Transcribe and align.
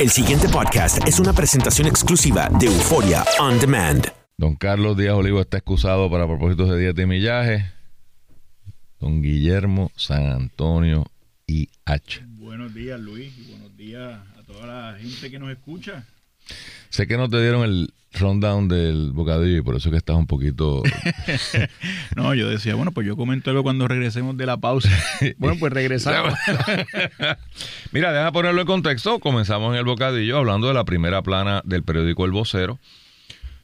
El 0.00 0.08
siguiente 0.08 0.48
podcast 0.48 1.06
es 1.06 1.20
una 1.20 1.34
presentación 1.34 1.86
exclusiva 1.86 2.48
de 2.58 2.68
Euforia 2.68 3.22
On 3.38 3.60
Demand. 3.60 4.06
Don 4.38 4.56
Carlos 4.56 4.96
Díaz 4.96 5.12
Olivo 5.12 5.42
está 5.42 5.58
excusado 5.58 6.10
para 6.10 6.26
propósitos 6.26 6.70
de 6.70 6.78
dieta 6.78 7.02
y 7.02 7.06
millaje. 7.06 7.70
Don 8.98 9.20
Guillermo 9.20 9.92
San 9.96 10.24
Antonio 10.32 11.04
IH. 11.46 12.24
Buenos 12.28 12.72
días, 12.72 12.98
Luis, 12.98 13.30
y 13.36 13.50
buenos 13.50 13.76
días 13.76 14.18
a 14.38 14.42
toda 14.44 14.66
la 14.66 14.98
gente 14.98 15.30
que 15.30 15.38
nos 15.38 15.50
escucha. 15.50 16.06
Sé 16.88 17.06
que 17.06 17.18
no 17.18 17.28
te 17.28 17.38
dieron 17.38 17.62
el 17.64 17.92
rundown 18.18 18.68
del 18.68 19.12
bocadillo 19.12 19.58
y 19.58 19.62
por 19.62 19.76
eso 19.76 19.88
es 19.88 19.92
que 19.92 19.98
estás 19.98 20.16
un 20.16 20.26
poquito... 20.26 20.82
No, 22.16 22.34
yo 22.34 22.48
decía, 22.48 22.74
bueno, 22.74 22.92
pues 22.92 23.06
yo 23.06 23.16
comento 23.16 23.50
algo 23.50 23.62
cuando 23.62 23.88
regresemos 23.88 24.36
de 24.36 24.46
la 24.46 24.56
pausa. 24.56 24.90
Bueno, 25.38 25.56
pues 25.58 25.72
regresamos. 25.72 26.34
Mira, 27.92 28.12
deja 28.12 28.32
ponerlo 28.32 28.60
en 28.60 28.66
contexto. 28.66 29.20
Comenzamos 29.20 29.72
en 29.72 29.78
el 29.78 29.84
bocadillo 29.84 30.38
hablando 30.38 30.68
de 30.68 30.74
la 30.74 30.84
primera 30.84 31.22
plana 31.22 31.62
del 31.64 31.82
periódico 31.82 32.24
El 32.24 32.32
Vocero, 32.32 32.78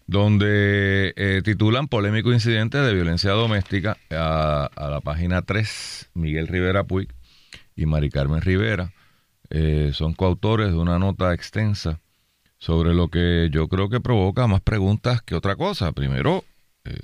donde 0.06 1.12
eh, 1.16 1.42
titulan 1.44 1.88
Polémico 1.88 2.32
incidente 2.32 2.78
de 2.78 2.94
violencia 2.94 3.32
doméstica 3.32 3.96
a, 4.10 4.70
a 4.74 4.90
la 4.90 5.00
página 5.00 5.42
3, 5.42 6.10
Miguel 6.14 6.48
Rivera 6.48 6.84
Puig 6.84 7.08
y 7.74 7.86
Mari 7.86 8.10
Carmen 8.10 8.40
Rivera. 8.40 8.92
Eh, 9.50 9.90
son 9.92 10.14
coautores 10.14 10.72
de 10.72 10.78
una 10.78 10.98
nota 10.98 11.32
extensa 11.34 12.00
sobre 12.66 12.94
lo 12.94 13.06
que 13.06 13.48
yo 13.52 13.68
creo 13.68 13.88
que 13.88 14.00
provoca 14.00 14.48
más 14.48 14.60
preguntas 14.60 15.22
que 15.22 15.36
otra 15.36 15.54
cosa. 15.54 15.92
Primero, 15.92 16.42
eh, 16.84 16.98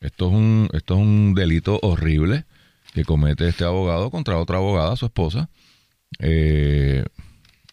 esto, 0.00 0.26
es 0.26 0.32
un, 0.32 0.68
esto 0.72 0.94
es 0.94 1.00
un 1.00 1.32
delito 1.32 1.78
horrible 1.80 2.44
que 2.92 3.04
comete 3.04 3.46
este 3.46 3.62
abogado 3.62 4.10
contra 4.10 4.36
otra 4.36 4.56
abogada, 4.56 4.96
su 4.96 5.06
esposa. 5.06 5.48
Eh, 6.18 7.04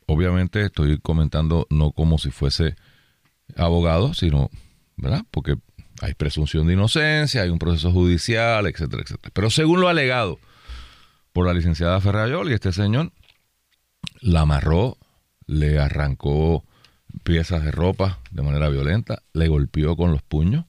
obviamente 0.06 0.66
estoy 0.66 1.00
comentando 1.00 1.66
no 1.72 1.92
como 1.92 2.20
si 2.20 2.30
fuese 2.30 2.76
abogado, 3.56 4.14
sino, 4.14 4.52
¿verdad? 4.96 5.24
Porque 5.32 5.56
hay 6.02 6.14
presunción 6.14 6.68
de 6.68 6.74
inocencia, 6.74 7.42
hay 7.42 7.50
un 7.50 7.58
proceso 7.58 7.92
judicial, 7.92 8.68
etcétera, 8.68 9.02
etcétera. 9.02 9.32
Pero 9.34 9.50
según 9.50 9.82
lo 9.82 9.88
alegado 9.88 10.38
por 11.34 11.48
la 11.48 11.56
licenciada 11.56 12.00
Ferrayol 12.00 12.52
y 12.52 12.54
este 12.54 12.72
señor, 12.72 13.12
la 14.22 14.42
amarró, 14.42 15.00
le 15.48 15.80
arrancó 15.80 16.67
piezas 17.24 17.64
de 17.64 17.72
ropa 17.72 18.20
de 18.32 18.42
manera 18.44 18.70
violenta, 18.70 19.24
le 19.34 19.48
golpeó 19.48 19.96
con 19.96 20.12
los 20.12 20.22
puños, 20.22 20.66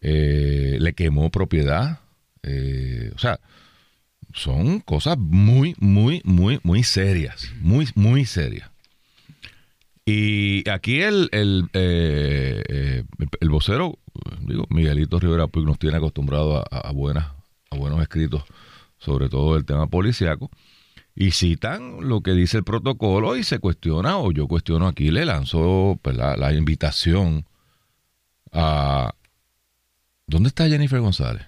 eh, 0.00 0.78
le 0.80 0.94
quemó 0.94 1.30
propiedad. 1.30 2.00
eh, 2.42 3.10
o 3.14 3.18
sea, 3.18 3.40
son 4.34 4.80
cosas 4.80 5.16
muy, 5.16 5.74
muy, 5.78 6.20
muy, 6.24 6.60
muy 6.62 6.82
serias. 6.82 7.52
Muy, 7.60 7.88
muy 7.94 8.26
serias. 8.26 8.70
Y 10.04 10.68
aquí 10.68 11.00
el, 11.00 11.30
el, 11.32 11.70
eh, 11.72 12.62
eh, 12.68 13.04
el 13.40 13.48
vocero, 13.48 13.98
digo, 14.40 14.66
Miguelito 14.68 15.18
Rivera 15.18 15.46
Puig 15.46 15.64
nos 15.64 15.78
tiene 15.78 15.96
acostumbrado 15.96 16.62
a, 16.70 16.92
buenas, 16.92 17.28
a 17.70 17.76
buenos 17.76 18.02
escritos, 18.02 18.42
sobre 18.98 19.30
todo 19.30 19.56
el 19.56 19.64
tema 19.64 19.86
policiaco 19.86 20.50
y 21.14 21.30
citan 21.30 22.08
lo 22.08 22.22
que 22.22 22.32
dice 22.32 22.58
el 22.58 22.64
protocolo 22.64 23.36
y 23.36 23.44
se 23.44 23.60
cuestiona, 23.60 24.18
o 24.18 24.32
yo 24.32 24.48
cuestiono 24.48 24.88
aquí, 24.88 25.10
le 25.10 25.24
lanzo 25.24 25.98
pues, 26.02 26.16
la, 26.16 26.52
invitación 26.52 27.46
a... 28.52 29.14
¿Dónde 30.26 30.48
está 30.48 30.68
Jennifer 30.68 31.00
González? 31.00 31.46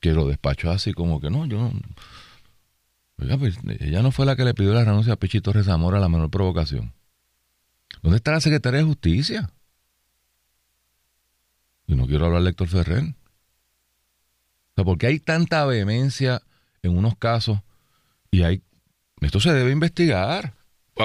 Que 0.00 0.12
lo 0.12 0.26
despachó 0.26 0.70
así 0.70 0.92
como 0.92 1.20
que 1.20 1.30
no, 1.30 1.46
yo 1.46 1.58
no... 1.58 3.38
Pues, 3.38 3.56
ella 3.78 4.02
no 4.02 4.10
fue 4.10 4.26
la 4.26 4.34
que 4.34 4.44
le 4.44 4.54
pidió 4.54 4.74
la 4.74 4.84
renuncia 4.84 5.12
a 5.12 5.16
Pichito 5.16 5.52
Rezamora 5.52 5.98
a 5.98 6.00
la 6.00 6.08
menor 6.08 6.30
provocación. 6.30 6.92
¿Dónde 8.02 8.16
está 8.16 8.32
la 8.32 8.40
Secretaría 8.40 8.80
de 8.80 8.86
Justicia? 8.86 9.52
Y 11.86 11.94
no 11.94 12.08
quiero 12.08 12.26
hablar 12.26 12.42
de 12.42 12.50
Héctor 12.50 12.66
Ferrer. 12.66 13.04
O 13.04 14.74
sea, 14.74 14.84
porque 14.84 15.06
hay 15.06 15.20
tanta 15.20 15.64
vehemencia 15.66 16.42
en 16.82 16.96
unos 16.96 17.16
casos 17.16 17.60
y 18.30 18.42
hay 18.42 18.62
esto 19.20 19.40
se 19.40 19.52
debe 19.52 19.70
investigar 19.70 20.54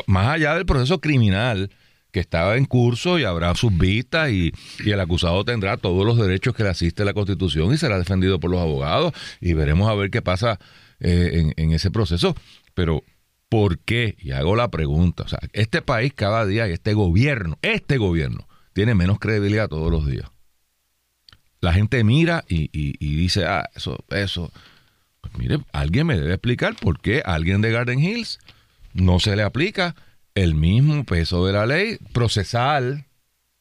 más 0.07 0.27
allá 0.27 0.55
del 0.55 0.65
proceso 0.65 0.99
criminal 0.99 1.69
que 2.11 2.19
estaba 2.19 2.57
en 2.57 2.65
curso 2.65 3.19
y 3.19 3.23
habrá 3.25 3.53
sus 3.53 3.77
vistas 3.77 4.31
y, 4.31 4.51
el 4.85 4.99
acusado 4.99 5.45
tendrá 5.45 5.77
todos 5.77 6.03
los 6.05 6.17
derechos 6.17 6.55
que 6.55 6.63
le 6.63 6.69
asiste 6.69 7.05
la 7.05 7.13
Constitución 7.13 7.71
y 7.73 7.77
será 7.77 7.99
defendido 7.99 8.39
por 8.39 8.49
los 8.49 8.59
abogados 8.59 9.13
y 9.39 9.53
veremos 9.53 9.87
a 9.89 9.93
ver 9.93 10.09
qué 10.09 10.21
pasa 10.21 10.59
eh, 10.99 11.51
en, 11.55 11.71
ese 11.71 11.91
proceso. 11.91 12.35
Pero, 12.73 13.03
¿por 13.49 13.77
qué? 13.79 14.15
Y 14.19 14.31
hago 14.31 14.55
la 14.55 14.69
pregunta. 14.69 15.23
O 15.23 15.27
sea, 15.27 15.39
este 15.53 15.81
país 15.83 16.11
cada 16.13 16.45
día 16.45 16.67
y 16.67 16.71
este 16.71 16.93
gobierno, 16.93 17.59
este 17.61 17.97
gobierno, 17.97 18.47
tiene 18.73 18.95
menos 18.95 19.19
credibilidad 19.19 19.67
todos 19.69 19.91
los 19.91 20.07
días. 20.07 20.31
La 21.59 21.73
gente 21.73 22.03
mira 22.03 22.43
y, 22.47 22.63
y- 22.71 22.95
y 22.99 23.15
dice, 23.15 23.45
ah, 23.45 23.69
eso, 23.75 24.03
eso. 24.09 24.51
Pues 25.31 25.37
mire, 25.37 25.59
alguien 25.71 26.07
me 26.07 26.15
debe 26.15 26.33
explicar 26.33 26.75
por 26.75 26.99
qué 26.99 27.21
a 27.25 27.35
alguien 27.35 27.61
de 27.61 27.71
Garden 27.71 27.99
Hills 27.99 28.39
no 28.93 29.19
se 29.19 29.35
le 29.35 29.43
aplica 29.43 29.95
el 30.35 30.55
mismo 30.55 31.03
peso 31.03 31.45
de 31.45 31.53
la 31.53 31.65
ley 31.65 31.97
procesal. 32.13 33.05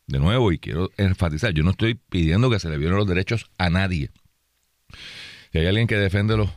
De 0.06 0.19
nuevo, 0.19 0.53
y 0.53 0.59
quiero 0.59 0.91
enfatizar, 0.97 1.53
yo 1.53 1.65
no 1.65 1.71
estoy 1.71 1.94
pidiendo 1.94 2.49
que 2.50 2.60
se 2.60 2.69
le 2.69 2.78
violen 2.78 2.99
los 2.99 3.09
derechos 3.09 3.50
a 3.59 3.71
nadie. 3.71 4.10
Si 5.53 5.59
hay 5.59 5.66
alguien 5.66 5.87
que 5.87 5.97
defiende 5.97 6.37
los, 6.37 6.50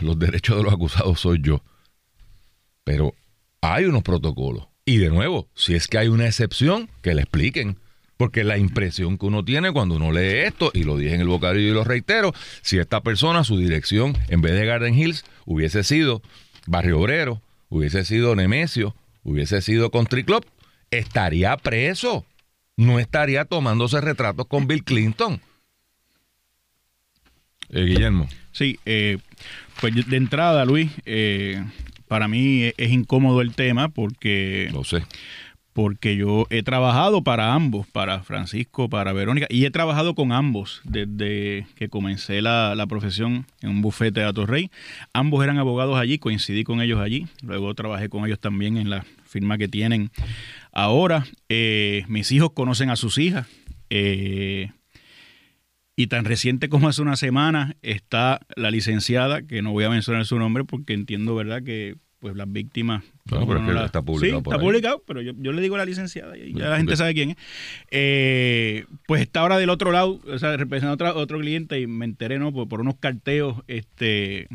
los 0.00 0.18
derechos 0.18 0.56
de 0.56 0.64
los 0.64 0.72
acusados, 0.72 1.20
soy 1.20 1.40
yo. 1.40 1.62
Pero 2.84 3.14
hay 3.60 3.84
unos 3.84 4.02
protocolos. 4.02 4.68
Y 4.84 4.98
de 4.98 5.10
nuevo, 5.10 5.48
si 5.54 5.74
es 5.74 5.88
que 5.88 5.98
hay 5.98 6.08
una 6.08 6.26
excepción, 6.26 6.88
que 7.02 7.14
le 7.14 7.22
expliquen. 7.22 7.78
Porque 8.16 8.44
la 8.44 8.56
impresión 8.56 9.18
que 9.18 9.26
uno 9.26 9.44
tiene 9.44 9.72
cuando 9.72 9.96
uno 9.96 10.10
lee 10.10 10.46
esto, 10.46 10.70
y 10.72 10.84
lo 10.84 10.96
dije 10.96 11.14
en 11.14 11.20
el 11.20 11.28
bocadillo 11.28 11.70
y 11.70 11.74
lo 11.74 11.84
reitero, 11.84 12.32
si 12.62 12.78
esta 12.78 13.02
persona, 13.02 13.44
su 13.44 13.58
dirección, 13.58 14.16
en 14.28 14.40
vez 14.40 14.54
de 14.54 14.64
Garden 14.64 14.94
Hills, 14.94 15.24
hubiese 15.44 15.84
sido 15.84 16.22
Barrio 16.66 17.00
Obrero, 17.00 17.42
hubiese 17.68 18.04
sido 18.04 18.34
Nemesio, 18.34 18.94
hubiese 19.22 19.60
sido 19.60 19.90
Country 19.90 20.24
Club, 20.24 20.46
estaría 20.90 21.56
preso. 21.56 22.24
No 22.76 22.98
estaría 22.98 23.44
tomándose 23.46 24.00
retratos 24.00 24.46
con 24.46 24.66
Bill 24.66 24.84
Clinton. 24.84 25.40
Eh, 27.70 27.84
Guillermo. 27.84 28.28
Sí, 28.52 28.78
eh, 28.84 29.18
pues 29.80 29.94
de 30.08 30.16
entrada, 30.16 30.64
Luis, 30.64 30.90
eh, 31.04 31.64
para 32.06 32.28
mí 32.28 32.64
es, 32.64 32.74
es 32.76 32.90
incómodo 32.90 33.40
el 33.40 33.54
tema 33.54 33.88
porque, 33.88 34.68
Lo 34.72 34.84
sé. 34.84 35.02
Porque 35.76 36.16
yo 36.16 36.46
he 36.48 36.62
trabajado 36.62 37.22
para 37.22 37.52
ambos, 37.52 37.86
para 37.86 38.22
Francisco, 38.22 38.88
para 38.88 39.12
Verónica, 39.12 39.46
y 39.50 39.66
he 39.66 39.70
trabajado 39.70 40.14
con 40.14 40.32
ambos 40.32 40.80
desde 40.84 41.66
que 41.74 41.90
comencé 41.90 42.40
la, 42.40 42.82
profesión 42.88 43.44
en 43.60 43.68
un 43.68 43.82
bufete 43.82 44.20
de 44.20 44.26
Atorrey. 44.26 44.70
Ambos 45.12 45.44
eran 45.44 45.58
abogados 45.58 45.98
allí, 45.98 46.18
coincidí 46.18 46.64
con 46.64 46.80
ellos 46.80 46.98
allí, 46.98 47.26
luego 47.42 47.74
trabajé 47.74 48.08
con 48.08 48.24
ellos 48.24 48.40
también 48.40 48.78
en 48.78 48.88
la 48.88 49.04
firma 49.26 49.58
que 49.58 49.68
tienen 49.68 50.10
ahora. 50.72 51.26
Eh, 51.50 52.06
mis 52.08 52.32
hijos 52.32 52.52
conocen 52.54 52.88
a 52.88 52.96
sus 52.96 53.18
hijas. 53.18 53.46
Eh, 53.90 54.70
y 55.94 56.06
tan 56.06 56.24
reciente 56.24 56.70
como 56.70 56.88
hace 56.88 57.02
una 57.02 57.16
semana 57.16 57.76
está 57.82 58.40
la 58.56 58.70
licenciada, 58.70 59.42
que 59.42 59.60
no 59.60 59.72
voy 59.72 59.84
a 59.84 59.90
mencionar 59.90 60.24
su 60.24 60.38
nombre 60.38 60.64
porque 60.64 60.94
entiendo, 60.94 61.34
¿verdad?, 61.34 61.62
que 61.62 61.96
pues 62.26 62.36
las 62.36 62.50
víctimas... 62.52 63.04
No, 63.30 63.46
pero 63.46 63.60
es 63.60 63.68
uno 63.68 63.78
que 63.80 63.86
está 63.86 64.02
publicado 64.02 64.38
Sí, 64.38 64.42
por 64.44 64.52
está 64.54 64.60
ahí. 64.62 64.68
publicado, 64.68 65.02
pero 65.06 65.22
yo, 65.22 65.32
yo 65.38 65.52
le 65.52 65.62
digo 65.62 65.76
a 65.76 65.78
la 65.78 65.84
licenciada 65.84 66.36
y 66.36 66.52
ya 66.54 66.68
la 66.70 66.76
gente 66.78 66.96
sabe 66.96 67.14
quién 67.14 67.30
es. 67.30 67.36
Eh, 67.92 68.84
pues 69.06 69.22
está 69.22 69.40
ahora 69.40 69.58
del 69.58 69.70
otro 69.70 69.92
lado, 69.92 70.20
o 70.26 70.38
sea, 70.38 70.56
representando 70.56 71.04
a 71.06 71.10
otro, 71.10 71.20
otro 71.22 71.38
cliente 71.38 71.80
y 71.80 71.86
me 71.86 72.04
enteré, 72.04 72.38
¿no?, 72.38 72.52
por, 72.52 72.68
por 72.68 72.80
unos 72.80 72.96
carteos, 72.96 73.62
este... 73.68 74.48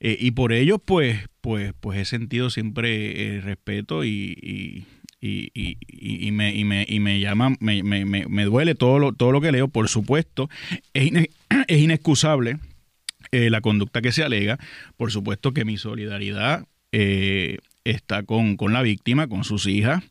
eh, 0.00 0.16
y 0.20 0.30
por 0.32 0.52
ellos, 0.52 0.78
pues, 0.84 1.18
pues, 1.40 1.72
pues 1.80 1.98
he 1.98 2.04
sentido 2.04 2.50
siempre 2.50 3.36
eh, 3.36 3.40
respeto 3.40 4.04
y, 4.04 4.36
y, 4.40 4.84
y, 5.20 5.50
y- 5.54 5.76
y- 5.88 6.26
y 6.28 6.30
me, 6.32 6.54
y, 6.54 6.64
me, 6.64 6.84
y 6.88 7.00
me 7.00 7.20
llama, 7.20 7.54
me, 7.60 7.82
me, 7.82 8.04
me, 8.04 8.26
me 8.26 8.44
duele 8.44 8.74
todo 8.74 8.98
lo, 8.98 9.12
todo 9.12 9.32
lo 9.32 9.40
que 9.40 9.52
leo, 9.52 9.68
por 9.68 9.88
supuesto. 9.88 10.48
Es, 10.94 11.06
ine- 11.10 11.30
es 11.68 11.78
inexcusable 11.80 12.58
eh, 13.30 13.48
la 13.50 13.60
conducta 13.60 14.02
que 14.02 14.12
se 14.12 14.22
alega. 14.24 14.58
Por 14.96 15.10
supuesto 15.12 15.52
que 15.54 15.64
mi 15.64 15.76
solidaridad 15.78 16.66
eh, 16.92 17.58
está 17.84 18.22
con, 18.22 18.56
con 18.56 18.72
la 18.72 18.82
víctima, 18.82 19.26
con 19.26 19.44
sus 19.44 19.66
hijas. 19.66 20.02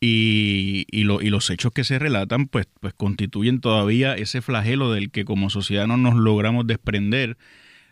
Y, 0.00 0.84
y, 0.90 1.04
lo- 1.04 1.22
y 1.22 1.30
los 1.30 1.48
hechos 1.50 1.72
que 1.72 1.84
se 1.84 1.98
relatan, 1.98 2.48
pues, 2.48 2.66
pues 2.80 2.92
constituyen 2.94 3.60
todavía 3.60 4.14
ese 4.16 4.42
flagelo 4.42 4.90
del 4.92 5.10
que 5.10 5.24
como 5.24 5.48
sociedad 5.50 5.86
no 5.86 5.96
nos 5.96 6.14
logramos 6.16 6.66
desprender 6.66 7.36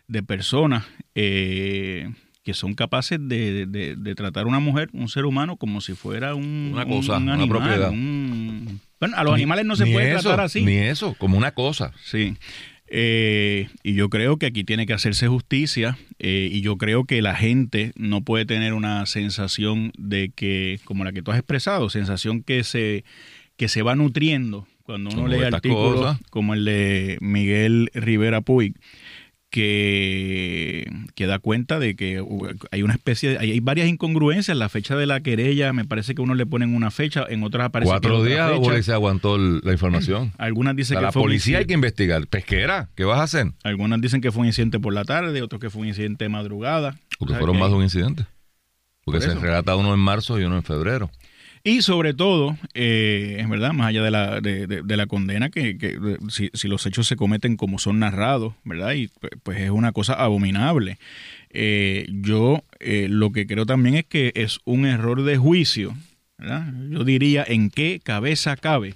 de 0.09 0.23
personas 0.25 0.85
eh, 1.15 2.11
que 2.43 2.53
son 2.55 2.75
capaces 2.75 3.21
de, 3.23 3.67
de- 3.67 3.95
de 3.95 4.15
tratar 4.17 4.45
a 4.45 4.49
una 4.49 4.59
mujer, 4.59 4.89
un 4.93 5.09
ser 5.09 5.25
humano, 5.25 5.57
como 5.57 5.81
si 5.81 5.93
fuera 5.93 6.35
un, 6.35 6.71
Una 6.73 6.85
cosa, 6.85 7.19
un 7.19 7.25
una 7.25 7.35
animal, 7.35 7.49
propiedad. 7.61 7.91
un- 7.91 8.81
Bueno, 8.99 9.17
a 9.17 9.23
los 9.23 9.35
Ni- 9.35 9.43
animales 9.43 9.67
no 9.67 9.77
se 9.77 9.87
puede 9.87 10.11
eso, 10.15 10.23
tratar 10.23 10.41
así. 10.47 10.63
Ni 10.65 10.75
eso, 10.79 11.15
como 11.15 11.39
una 11.39 11.53
cosa. 11.53 11.93
Sí. 12.03 12.35
Eh, 12.93 13.69
y 13.85 13.95
yo 13.95 14.09
creo 14.09 14.37
que 14.37 14.47
aquí 14.47 14.65
tiene 14.65 14.85
que 14.85 14.93
hacerse 14.93 15.29
justicia 15.29 15.97
eh, 16.19 16.49
y 16.51 16.61
yo 16.61 16.77
creo 16.77 17.05
que 17.05 17.23
la 17.23 17.37
gente 17.37 17.93
no 17.95 18.23
puede 18.23 18.47
tener 18.47 18.73
una 18.75 19.07
sensación 19.07 19.93
de 19.97 20.33
que, 20.35 20.81
como 20.85 21.05
la 21.05 21.13
que 21.13 21.23
tú 21.23 21.31
has 21.31 21.39
expresado, 21.39 21.89
sensación 21.89 22.43
que 22.43 22.65
se, 22.65 23.05
que 23.57 23.69
se 23.69 23.83
va 23.83 23.95
nutriendo 23.95 24.67
cuando 24.83 25.11
uno 25.11 25.23
Como 25.23 25.29
lee 25.29 25.45
artículos 25.45 26.01
cosas. 26.01 26.21
como 26.31 26.53
el 26.55 26.65
de 26.65 27.17
Miguel 27.21 27.91
Rivera 27.95 28.41
Puig, 28.41 28.75
que, 29.51 30.91
que 31.15 31.27
da 31.27 31.41
cuenta 31.41 31.79
de 31.79 31.97
que 31.97 32.25
hay 32.71 32.83
una 32.83 32.95
especie 32.95 33.31
de, 33.31 33.39
hay, 33.39 33.61
varias 33.61 33.89
incongruencias. 33.89 34.57
La 34.57 34.69
fecha 34.69 34.97
de 34.97 35.07
la 35.07 35.21
querella, 35.21 35.73
me 35.73 35.85
parece 35.85 36.15
que 36.15 36.23
uno 36.23 36.35
le 36.35 36.47
ponen 36.47 36.75
una 36.75 36.91
fecha, 36.91 37.25
en 37.29 37.43
otras 37.43 37.67
aparece 37.67 37.89
que 37.89 37.93
Cuatro 37.93 38.19
otra 38.19 38.29
días 38.31 38.51
fecha. 38.51 38.63
policía 38.63 38.95
aguantó 38.95 39.37
la 39.37 39.73
información. 39.73 40.33
Algunas 40.39 40.75
O 40.75 40.77
dicen 40.77 40.95
sea, 40.95 40.99
que 41.01 41.07
la 41.07 41.13
fue 41.13 41.23
policía 41.23 41.59
hay 41.59 41.67
que 41.67 41.75
investigar. 41.75 42.27
Pesquera, 42.29 42.89
¿qué 42.95 43.05
vas 43.05 43.19
a 43.19 43.25
hacer? 43.25 43.53
Algunas 43.65 44.01
dicen 44.01 44.21
que 44.21 44.31
fue 44.31 44.43
un 44.43 44.47
incidente 44.47 44.79
por 44.79 44.95
la 44.95 45.05
tarde, 45.05 45.43
otros 45.43 45.61
que 45.61 45.69
fue 45.69 45.83
un 45.83 45.89
incidente 45.89 46.25
de 46.25 46.29
madrugada. 46.29 46.97
Porque 47.19 47.35
fueron 47.35 47.57
que 47.57 47.61
más 47.61 47.71
de 47.71 47.77
un 47.77 47.83
incidente. 47.83 48.27
Porque 49.05 49.21
Por 49.21 49.35
se 49.35 49.39
relata 49.39 49.75
uno 49.77 49.93
en 49.93 50.01
marzo 50.01 50.39
y 50.39 50.45
uno 50.45 50.57
en 50.57 50.63
febrero. 50.63 51.11
Y 51.63 51.83
sobre 51.83 52.15
todo, 52.15 52.57
eh, 52.73 53.37
es 53.39 53.49
verdad, 53.49 53.73
más 53.73 53.89
allá 53.89 54.03
de 54.03 54.11
la, 54.11 54.41
de, 54.41 54.67
de- 54.67 54.83
de 54.83 54.97
la 54.97 55.07
condena, 55.07 55.51
que, 55.51 55.77
que, 55.77 55.99
si, 56.31 56.49
si 56.55 56.69
los 56.69 56.87
hechos 56.87 57.07
se 57.07 57.17
cometen 57.17 57.57
como 57.57 57.79
son 57.79 57.99
narrados, 57.99 58.55
¿verdad? 58.65 58.93
Y 58.95 59.09
pues, 59.09 59.33
pues 59.43 59.59
es 59.61 59.71
una 59.71 59.93
cosa 59.93 60.15
abominable. 60.15 60.99
Eh, 61.51 62.07
yo 62.11 62.63
eh, 62.79 63.09
lo 63.11 63.31
que 63.33 63.47
creo 63.47 63.67
también 63.67 63.95
es 63.97 64.05
que 64.07 64.33
es 64.37 64.61
un 64.65 64.87
error 64.87 65.23
de 65.23 65.37
juicio, 65.37 65.95
¿verdad? 66.39 66.73
Yo 66.89 67.05
diría 67.05 67.45
en 67.47 67.69
qué 67.71 68.01
cabeza 68.03 68.57
cabe 68.57 68.95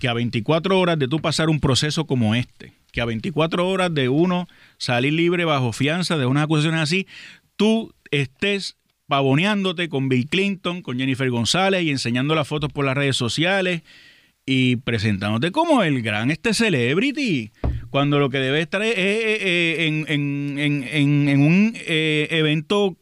que 0.00 0.08
a 0.08 0.14
24 0.14 0.78
horas 0.80 0.98
de 0.98 1.08
tú 1.08 1.20
pasar 1.20 1.50
un 1.50 1.60
proceso 1.60 2.06
como 2.06 2.34
este, 2.34 2.72
que 2.92 3.02
a 3.02 3.04
24 3.04 3.68
horas 3.68 3.92
de 3.92 4.08
uno 4.08 4.48
salir 4.78 5.12
libre 5.12 5.44
bajo 5.44 5.72
fianza 5.74 6.16
de 6.16 6.24
unas 6.24 6.44
acusaciones 6.44 6.80
así, 6.80 7.06
tú 7.56 7.92
estés 8.10 8.76
pavoneándote 9.06 9.88
con 9.88 10.08
Bill 10.08 10.28
Clinton, 10.28 10.82
con 10.82 10.98
Jennifer 10.98 11.30
González 11.30 11.82
y 11.82 11.90
enseñando 11.90 12.34
las 12.34 12.48
fotos 12.48 12.72
por 12.72 12.84
las 12.84 12.96
redes 12.96 13.16
sociales 13.16 13.82
y 14.44 14.76
presentándote 14.76 15.50
como 15.52 15.82
el 15.82 16.02
gran 16.02 16.30
este 16.30 16.54
celebrity, 16.54 17.50
cuando 17.90 18.18
lo 18.18 18.30
que 18.30 18.38
debe 18.38 18.60
estar 18.60 18.82
es, 18.82 18.96
eh, 18.96 18.98
eh, 18.98 19.86
en, 19.86 20.04
en- 20.58 21.40
un 21.40 21.72
eh, 21.76 22.28
evento 22.30 22.96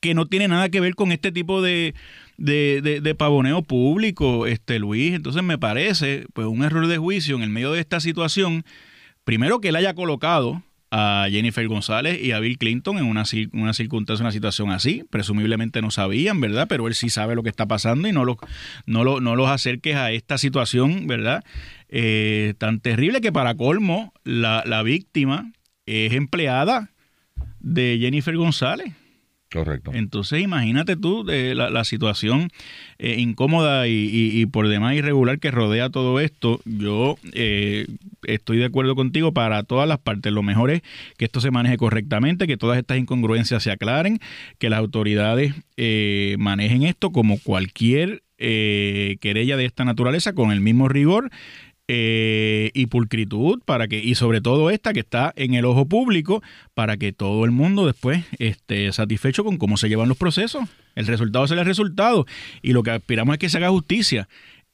que 0.00 0.14
no 0.14 0.26
tiene 0.26 0.48
nada 0.48 0.68
que 0.68 0.80
ver 0.80 0.94
con 0.94 1.10
este 1.12 1.32
tipo 1.32 1.60
de, 1.62 1.94
de, 2.36 2.80
de- 2.82 3.00
de 3.00 3.14
pavoneo 3.14 3.62
público, 3.62 4.46
este 4.46 4.78
Luis. 4.78 5.14
Entonces 5.14 5.42
me 5.42 5.58
parece 5.58 6.26
pues 6.34 6.46
un 6.46 6.62
error 6.64 6.86
de 6.86 6.98
juicio 6.98 7.36
en 7.36 7.42
el 7.42 7.50
medio 7.50 7.72
de 7.72 7.80
esta 7.80 7.98
situación. 8.00 8.64
Primero 9.24 9.60
que 9.60 9.68
él 9.68 9.76
haya 9.76 9.94
colocado 9.94 10.62
a 10.90 11.26
Jennifer 11.30 11.66
González 11.68 12.18
y 12.22 12.32
a 12.32 12.40
Bill 12.40 12.56
Clinton 12.58 12.98
en 12.98 13.04
una, 13.04 13.24
una 13.52 13.74
circunstancia, 13.74 14.22
una 14.24 14.32
situación 14.32 14.70
así. 14.70 15.04
Presumiblemente 15.10 15.82
no 15.82 15.90
sabían, 15.90 16.40
¿verdad? 16.40 16.66
Pero 16.68 16.88
él 16.88 16.94
sí 16.94 17.10
sabe 17.10 17.34
lo 17.34 17.42
que 17.42 17.50
está 17.50 17.66
pasando 17.66 18.08
y 18.08 18.12
no, 18.12 18.24
lo, 18.24 18.38
no, 18.86 19.04
lo- 19.04 19.20
no 19.20 19.36
los 19.36 19.48
acerques 19.50 19.96
a 19.96 20.12
esta 20.12 20.38
situación, 20.38 21.06
¿verdad? 21.06 21.44
Eh, 21.88 22.54
tan 22.58 22.80
terrible 22.80 23.20
que 23.20 23.32
para 23.32 23.54
colmo 23.54 24.12
la, 24.24 24.62
la 24.66 24.82
víctima 24.82 25.52
es 25.86 26.12
empleada 26.12 26.90
de 27.60 27.98
Jennifer 28.00 28.36
González. 28.36 28.92
Correcto. 29.50 29.92
Entonces 29.94 30.42
imagínate 30.42 30.96
tú 30.96 31.24
de 31.24 31.54
la, 31.54 31.84
situación 31.84 32.50
eh, 32.98 33.16
incómoda 33.18 33.88
y 33.88 34.44
por 34.46 34.68
demás 34.68 34.94
irregular 34.94 35.38
que 35.38 35.50
rodea 35.50 35.88
todo 35.88 36.20
esto. 36.20 36.60
Yo 36.66 37.16
eh, 37.32 37.86
estoy 38.24 38.58
de 38.58 38.66
acuerdo 38.66 38.94
contigo 38.94 39.32
para 39.32 39.62
todas 39.62 39.88
las 39.88 39.98
partes. 39.98 40.32
Lo 40.32 40.42
mejor 40.42 40.70
es 40.70 40.82
que 41.16 41.24
esto 41.24 41.40
se 41.40 41.50
maneje 41.50 41.76
correctamente, 41.76 42.46
que 42.46 42.56
todas 42.56 42.78
estas 42.78 42.98
incongruencias 42.98 43.62
se 43.62 43.70
aclaren, 43.70 44.18
que 44.58 44.70
las 44.70 44.80
autoridades 44.80 45.54
eh, 45.76 46.36
manejen 46.38 46.82
esto 46.82 47.10
como 47.10 47.38
cualquier 47.38 48.22
eh, 48.38 49.16
querella 49.20 49.56
de 49.56 49.64
esta 49.64 49.84
naturaleza 49.84 50.32
con 50.32 50.52
el 50.52 50.60
mismo 50.60 50.88
rigor 50.88 51.30
eh, 51.90 52.70
y 52.74 52.86
pulcritud 52.86 53.62
para 53.64 53.88
que 53.88 53.98
y 53.98 54.14
sobre 54.14 54.42
todo 54.42 54.68
esta 54.68 54.92
que 54.92 55.00
está 55.00 55.32
en 55.36 55.54
el 55.54 55.64
ojo 55.64 55.86
público 55.86 56.42
para 56.74 56.98
que 56.98 57.14
todo 57.14 57.46
el 57.46 57.50
mundo 57.50 57.86
después 57.86 58.26
esté 58.38 58.92
satisfecho 58.92 59.42
con 59.42 59.56
cómo 59.56 59.78
se 59.78 59.88
llevan 59.88 60.08
los 60.08 60.18
procesos. 60.18 60.68
El 60.94 61.06
resultado 61.06 61.46
será 61.46 61.62
el 61.62 61.66
resultado. 61.66 62.26
Y 62.60 62.72
lo 62.72 62.82
que 62.82 62.90
aspiramos 62.90 63.34
es 63.34 63.38
que 63.38 63.48
se 63.48 63.56
haga 63.56 63.70
justicia. 63.70 64.28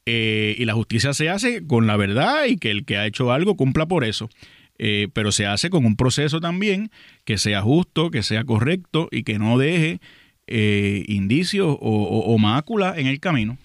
Eh, 0.05 0.55
y 0.59 0.65
la 0.65 0.73
justicia 0.73 1.13
se 1.13 1.29
hace 1.29 1.65
con 1.65 1.87
la 1.87 1.97
verdad 1.97 2.45
y 2.45 2.57
que 2.57 2.69
el 2.69 2.85
que 2.85 2.97
ha 2.97 3.07
hecho 3.07 3.31
algo 3.31 3.55
cumpla 3.55 3.85
por 3.85 4.03
eso. 4.03 4.29
Eh, 4.77 5.07
pero 5.13 5.31
se 5.31 5.45
hace 5.45 5.69
con 5.69 5.85
un 5.85 5.95
proceso 5.95 6.41
también 6.41 6.91
que 7.23 7.37
sea 7.37 7.61
justo 7.61 8.11
que 8.11 8.23
sea 8.23 8.43
correcto 8.43 9.07
y 9.09 9.23
que 9.23 9.39
no 9.39 9.57
deje 9.57 10.01
eh, 10.47 11.05
indicios 11.07 11.67
o, 11.67 11.77
o, 11.79 12.33
o 12.33 12.37
mácula 12.37 12.93
en 12.97 13.07
el 13.07 13.21
camino 13.21 13.57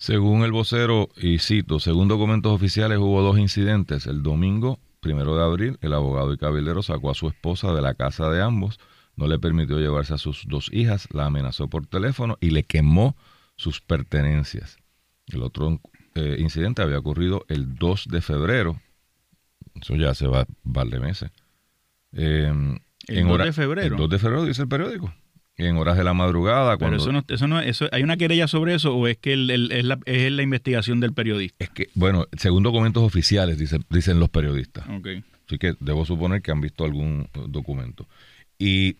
Según 0.00 0.44
el 0.44 0.50
vocero, 0.50 1.10
y 1.14 1.40
cito, 1.40 1.78
según 1.78 2.08
documentos 2.08 2.50
oficiales 2.50 2.96
hubo 2.96 3.20
dos 3.20 3.38
incidentes. 3.38 4.06
El 4.06 4.22
domingo, 4.22 4.80
primero 5.00 5.36
de 5.36 5.44
abril, 5.44 5.78
el 5.82 5.92
abogado 5.92 6.32
y 6.32 6.38
cabildero 6.38 6.82
sacó 6.82 7.10
a 7.10 7.14
su 7.14 7.28
esposa 7.28 7.74
de 7.74 7.82
la 7.82 7.92
casa 7.92 8.30
de 8.30 8.40
ambos, 8.40 8.80
no 9.16 9.26
le 9.26 9.38
permitió 9.38 9.78
llevarse 9.78 10.14
a 10.14 10.18
sus 10.18 10.46
dos 10.48 10.70
hijas, 10.72 11.06
la 11.12 11.26
amenazó 11.26 11.68
por 11.68 11.86
teléfono 11.86 12.38
y 12.40 12.48
le 12.48 12.62
quemó 12.62 13.14
sus 13.56 13.82
pertenencias. 13.82 14.78
El 15.26 15.42
otro 15.42 15.78
eh, 16.14 16.36
incidente 16.38 16.80
había 16.80 16.98
ocurrido 16.98 17.44
el 17.48 17.74
2 17.74 18.06
de 18.08 18.22
febrero, 18.22 18.80
eso 19.74 19.96
ya 19.96 20.14
se 20.14 20.26
va 20.26 20.46
par 20.72 20.86
de 20.86 20.98
meses. 20.98 21.30
Eh, 22.12 22.50
¿El 23.06 23.28
2 23.28 23.38
de 23.38 23.52
febrero? 23.52 23.96
El 23.96 24.00
2 24.00 24.08
de 24.08 24.18
febrero 24.18 24.44
dice 24.46 24.62
el 24.62 24.68
periódico. 24.68 25.12
En 25.60 25.76
horas 25.76 25.96
de 25.96 26.04
la 26.04 26.14
madrugada, 26.14 26.76
Pero 26.78 26.90
cuando... 26.90 26.96
eso 26.96 27.12
no, 27.12 27.24
eso 27.28 27.46
no, 27.48 27.60
eso, 27.60 27.88
¿hay 27.92 28.02
una 28.02 28.16
querella 28.16 28.48
sobre 28.48 28.74
eso 28.74 28.94
o 28.96 29.06
es 29.06 29.18
que 29.18 29.32
el- 29.34 29.50
el- 29.50 29.72
es, 29.72 29.84
la, 29.84 29.98
es 30.06 30.32
la 30.32 30.42
investigación 30.42 31.00
del 31.00 31.12
periodista? 31.12 31.64
Es 31.64 31.70
que, 31.70 31.88
bueno, 31.94 32.26
según 32.36 32.62
documentos 32.62 33.02
oficiales, 33.02 33.58
dice- 33.58 33.80
dicen 33.90 34.18
los 34.20 34.28
periodistas. 34.30 34.86
Ok. 34.88 35.08
Así 35.46 35.58
que 35.58 35.74
debo 35.80 36.04
suponer 36.06 36.42
que 36.42 36.50
han 36.52 36.60
visto 36.60 36.84
algún 36.84 37.28
documento. 37.48 38.06
Y 38.58 38.96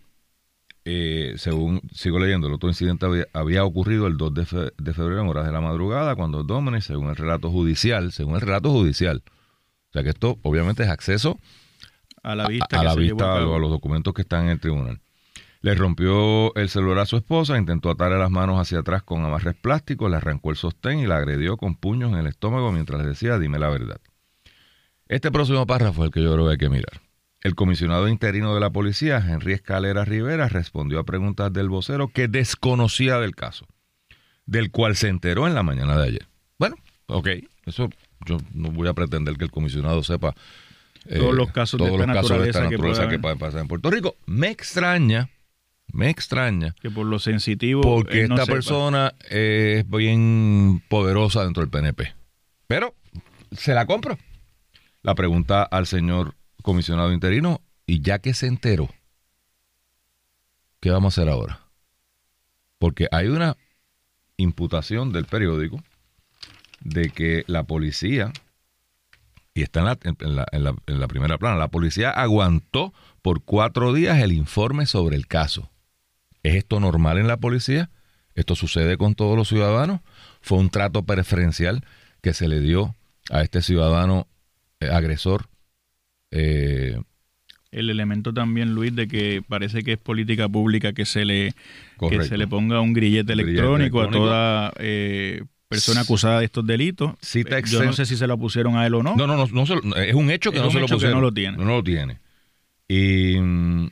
eh, 0.85 1.35
según 1.37 1.81
sigo 1.93 2.19
leyendo, 2.19 2.49
el 2.49 2.55
otro 2.55 2.69
incidente 2.69 3.07
había, 3.07 3.27
había 3.33 3.65
ocurrido 3.65 4.07
el 4.07 4.17
2 4.17 4.35
de, 4.35 4.47
fe- 4.47 4.73
de 4.79 4.95
febrero 4.95 5.21
en 5.23 5.29
horas 5.29 5.47
de 5.47 5.53
la 5.53 5.61
madrugada, 5.61 6.17
cuando 6.17 6.43
Dominic, 6.43 6.81
según 6.83 7.09
el 7.11 7.17
relato 7.17 7.51
judicial, 7.51 8.13
según 8.13 8.35
el 8.37 8.41
relato 8.41 8.71
judicial, 8.71 9.23
o 9.27 9.93
sea 9.93 10.03
que 10.03 10.09
esto 10.11 10.39
obviamente 10.43 10.83
es 10.83 10.89
acceso 10.89 11.39
A 12.23 12.35
la 12.35 12.49
vista. 12.49 12.81
a 12.81 12.85
la 12.85 12.95
vista 12.95 13.37
a 13.37 13.41
los 13.41 13.71
documentos 13.71 14.15
que 14.15 14.23
están 14.23 14.45
en 14.45 14.51
el 14.53 14.61
tribunal. 14.61 15.01
Le 15.63 15.75
rompió 15.75 16.55
el 16.55 16.71
celular 16.71 17.01
a 17.01 17.07
su 17.07 17.17
esposa, 17.17 17.59
intentó 17.59 17.91
atarle 17.91 18.19
las 18.19 18.31
manos 18.31 18.59
hacia 18.59 18.79
atrás 18.79 19.03
con 19.03 19.25
amarres 19.25 19.55
plásticos, 19.55 20.11
le 20.11 20.17
arrancó 20.17 20.51
el 20.51 20.57
sostén 20.57 21.01
y 21.01 21.07
la 21.07 21.19
agredió 21.19 21.59
con 21.59 21.77
puños 21.77 22.13
en 22.13 22.19
el 22.19 22.27
estómago 22.27 22.73
mientras 22.73 23.01
le 23.01 23.07
decía, 23.07 23.39
dime 23.39 23.59
la 23.59 23.69
verdad. 23.69 24.01
Este 25.09 25.31
próximo 25.31 25.67
párrafo 25.67 26.03
es 26.03 26.07
el 26.07 26.13
que 26.13 26.23
yo 26.23 26.33
creo 26.33 26.47
que 26.47 26.53
hay 26.53 26.59
que 26.59 26.71
mirar. 26.71 27.03
El 27.43 27.55
comisionado 27.55 28.09
interino 28.09 28.55
de 28.55 28.61
la 28.61 28.71
policía, 28.71 29.19
Henry 29.19 29.55
Escalera 29.55 30.05
Rivera, 30.05 30.49
respondió 30.49 30.99
a 30.99 31.05
preguntas 31.05 31.53
del 31.53 31.69
vocero 31.69 32.09
que 32.09 32.29
desconocía 32.29 33.19
del 33.19 33.35
caso, 33.35 33.67
del 34.47 34.71
cual 34.71 34.97
se 34.97 35.09
enteró 35.09 35.47
en 35.47 35.55
la 35.55 35.63
mañana 35.63 35.97
de 35.99 36.07
ayer. 36.07 36.27
Bueno, 36.59 36.77
ok, 37.07 37.29
eso 37.67 37.91
yo 38.27 38.39
no 38.55 38.71
voy 38.71 38.89
a 38.89 38.95
pretender 38.95 39.37
que 39.37 39.45
el 39.45 39.51
comisionado 39.51 40.03
sepa 40.03 40.35
eh, 41.07 41.19
Todos 41.19 41.35
los 41.35 41.51
casos 41.51 41.81
de 41.81 41.87
todos 41.87 42.01
esta 42.01 42.13
los 42.13 42.23
casos 42.23 42.43
de 42.43 42.49
esta 42.51 42.61
naturaleza 42.61 42.69
que 42.69 42.77
naturaleza 42.77 43.09
que 43.09 43.19
pueden 43.19 43.39
pasar 43.39 43.61
en 43.63 43.69
Puerto 43.69 43.91
Rico. 43.91 44.17
Me 44.27 44.51
extraña, 44.51 45.31
me 45.93 46.11
extraña, 46.11 46.75
Que 46.81 46.91
por 46.91 47.07
lo 47.07 47.19
sensitivo. 47.19 47.81
porque 47.83 48.27
no 48.29 48.35
esta 48.35 48.47
sepa. 48.47 48.55
persona 48.55 49.15
es 49.29 49.89
bien 49.89 50.83
poderosa 50.89 51.45
dentro 51.45 51.63
del 51.63 51.71
PNP. 51.71 52.15
Pero 52.67 52.95
se 53.53 53.75
la 53.75 53.87
compro. 53.87 54.19
La 55.03 55.15
pregunta 55.15 55.63
al 55.63 55.87
señor 55.87 56.35
comisionado 56.63 57.13
interino, 57.13 57.61
y 57.87 58.01
ya 58.03 58.19
que 58.19 58.35
se 58.35 58.47
enteró, 58.47 58.89
¿qué 60.81 60.91
vamos 60.91 61.17
a 61.17 61.21
hacer 61.23 61.31
ahora? 61.33 61.61
Porque 62.79 63.09
hay 63.11 63.29
una 63.29 63.57
imputación 64.37 65.13
del 65.13 65.27
periódico 65.27 65.83
de 66.81 67.11
que 67.11 67.45
la 67.47 67.65
policía, 67.65 68.33
y 69.55 69.63
está 69.63 69.81
en 69.81 69.87
la, 69.87 69.99
en 70.03 70.37
la- 70.37 70.47
en 70.53 70.65
la- 70.65 70.75
en 70.87 71.01
la 71.01 71.09
primera 71.09 71.37
plana, 71.39 71.57
la 71.57 71.69
policía 71.69 72.11
aguantó 72.11 72.95
por 73.23 73.43
cuatro 73.45 73.93
días 73.93 74.19
el 74.19 74.33
informe 74.33 74.87
sobre 74.87 75.17
el 75.17 75.27
caso. 75.27 75.71
¿Es 76.43 76.55
esto 76.55 76.81
normal 76.81 77.19
en 77.19 77.27
la 77.29 77.37
policía? 77.37 77.91
¿Esto 78.35 78.55
sucede 78.55 78.97
con 78.97 79.15
todos 79.15 79.37
los 79.37 79.49
ciudadanos? 79.49 80.01
¿Fue 80.41 80.59
un 80.59 80.71
trato 80.71 81.03
preferencial 81.03 81.85
que 82.23 82.33
se 82.33 82.49
le 82.49 82.61
dio 82.61 82.95
a 83.31 83.43
este 83.43 83.61
ciudadano 83.63 84.27
eh, 84.81 84.89
agresor? 84.91 85.47
Eh, 86.31 86.97
El 87.73 87.91
elemento 87.91 88.33
también, 88.33 88.75
Luis, 88.75 88.95
de 88.95 89.07
que 89.09 89.43
parece 89.47 89.83
que 89.83 89.93
es 89.93 89.99
política 89.99 90.49
pública 90.49 90.93
que 90.93 91.05
se 91.05 91.25
le, 91.25 91.55
que 92.09 92.23
se 92.25 92.39
le 92.39 92.47
ponga 92.47 92.81
un 92.81 92.93
grillete 92.95 93.33
electrónico, 93.33 94.01
electrónico. 94.01 94.03
a 94.03 94.11
toda 94.11 94.73
eh, 94.79 95.43
persona 95.69 96.01
acusada 96.03 96.39
de 96.41 96.47
estos 96.47 96.67
delitos. 96.67 97.15
Cita 97.21 97.59
Eh, 97.59 97.63
Yo 97.67 97.85
no 97.85 97.93
sé 97.93 98.07
si 98.07 98.17
se 98.17 98.27
lo 98.27 98.39
pusieron 98.39 98.77
a 98.77 98.87
él 98.87 98.95
o 98.95 99.03
no. 99.03 99.15
No, 99.17 99.27
no, 99.27 99.37
no, 99.37 99.47
no 99.47 99.67
se 99.67 99.75
es 100.09 100.15
un 100.15 100.31
hecho 100.31 100.51
que 100.53 100.59
Es 100.59 100.63
no 100.63 100.69
un 100.69 100.73
se 100.73 100.79
lo 100.81 100.87
hecho 100.87 100.95
que 100.95 100.97
pusieron. 100.97 101.19
no 101.19 101.23
lo 101.23 101.33
tiene. 101.33 101.57
No, 101.59 101.65
lo 101.65 101.83
tiene. 101.85 102.19
Y 102.89 103.37
mm, 103.39 103.91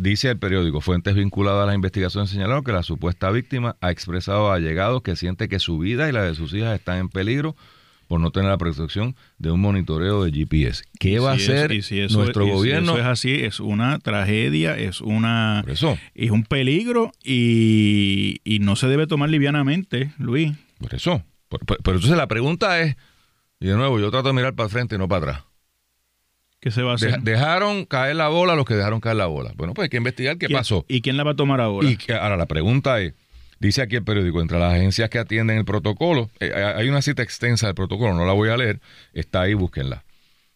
dice 0.00 0.28
el 0.30 0.38
periódico, 0.38 0.80
fuentes 0.80 1.14
vinculadas 1.14 1.64
a 1.64 1.66
la 1.66 1.74
investigación 1.74 2.26
señalaron 2.26 2.64
que 2.64 2.72
la 2.72 2.82
supuesta 2.82 3.30
víctima 3.30 3.76
ha 3.80 3.90
expresado 3.90 4.50
a 4.50 4.54
allegados 4.54 5.02
que 5.02 5.16
siente 5.16 5.48
que 5.48 5.58
su 5.58 5.78
vida 5.78 6.08
y 6.08 6.12
la 6.12 6.22
de 6.24 6.34
sus 6.34 6.52
hijas 6.54 6.78
están 6.78 6.98
en 6.98 7.08
peligro 7.08 7.54
por 8.08 8.20
no 8.20 8.32
tener 8.32 8.50
la 8.50 8.58
protección 8.58 9.14
de 9.38 9.52
un 9.52 9.60
monitoreo 9.60 10.24
de 10.24 10.32
GPS. 10.32 10.82
¿Qué 10.98 11.10
Y 11.12 11.18
va 11.18 11.32
a 11.32 11.38
si 11.38 11.44
hacer 11.44 11.82
si 11.84 12.00
eso- 12.00 12.18
nuestro 12.18 12.42
y 12.44 12.48
si 12.48 12.52
gobierno? 12.54 12.92
eso 12.94 13.00
es 13.00 13.06
así, 13.06 13.32
es 13.34 13.60
una 13.60 14.00
tragedia, 14.00 14.76
es 14.76 15.00
una 15.00 15.62
eso, 15.68 15.96
es 16.16 16.30
un 16.32 16.42
peligro 16.42 17.12
y, 17.22 18.38
y 18.42 18.58
no 18.58 18.74
se 18.76 18.88
debe 18.88 19.06
tomar 19.06 19.30
livianamente, 19.30 20.12
Luis. 20.18 20.52
por 20.80 20.94
eso. 20.94 21.22
Por- 21.48 21.64
pero 21.64 21.78
entonces 21.96 22.16
la 22.16 22.26
pregunta 22.26 22.80
es, 22.80 22.96
y 23.60 23.66
de 23.66 23.76
nuevo, 23.76 24.00
yo 24.00 24.10
trato 24.10 24.28
de 24.28 24.34
mirar 24.34 24.54
para 24.54 24.66
el 24.66 24.72
frente 24.72 24.94
y 24.96 24.98
no 24.98 25.06
para 25.08 25.30
atrás. 25.32 25.44
¿Qué 26.60 26.70
se 26.70 26.82
va 26.82 26.92
a 26.92 26.94
hacer? 26.96 27.20
dejaron 27.22 27.86
caer 27.86 28.16
la 28.16 28.28
bola 28.28 28.54
los 28.54 28.66
que 28.66 28.74
dejaron 28.74 29.00
caer 29.00 29.16
la 29.16 29.26
bola. 29.26 29.52
Bueno, 29.56 29.72
pues 29.74 29.84
hay 29.86 29.88
que 29.90 29.96
investigar 29.96 30.36
qué 30.36 30.46
¿Quién- 30.46 30.58
pasó. 30.58 30.84
¿Y 30.88 31.00
quién 31.00 31.16
la 31.16 31.24
va 31.24 31.32
a 31.32 31.36
tomar 31.36 31.60
ahora? 31.60 31.88
Y 31.88 31.96
que- 31.96 32.12
ahora 32.12 32.36
la 32.36 32.46
pregunta 32.46 33.00
es, 33.00 33.14
dice 33.58 33.80
aquí 33.82 33.96
el 33.96 34.04
periódico, 34.04 34.40
entre 34.42 34.58
las 34.58 34.74
agencias 34.74 35.08
que 35.08 35.18
atienden 35.18 35.56
el 35.58 35.64
protocolo, 35.64 36.30
eh, 36.38 36.52
hay 36.54 36.88
una 36.88 37.00
cita 37.02 37.22
extensa 37.22 37.66
del 37.66 37.74
protocolo, 37.74 38.12
no 38.14 38.26
la 38.26 38.32
voy 38.34 38.50
a 38.50 38.56
leer, 38.58 38.80
está 39.14 39.40
ahí, 39.42 39.54
búsquenla. 39.54 40.04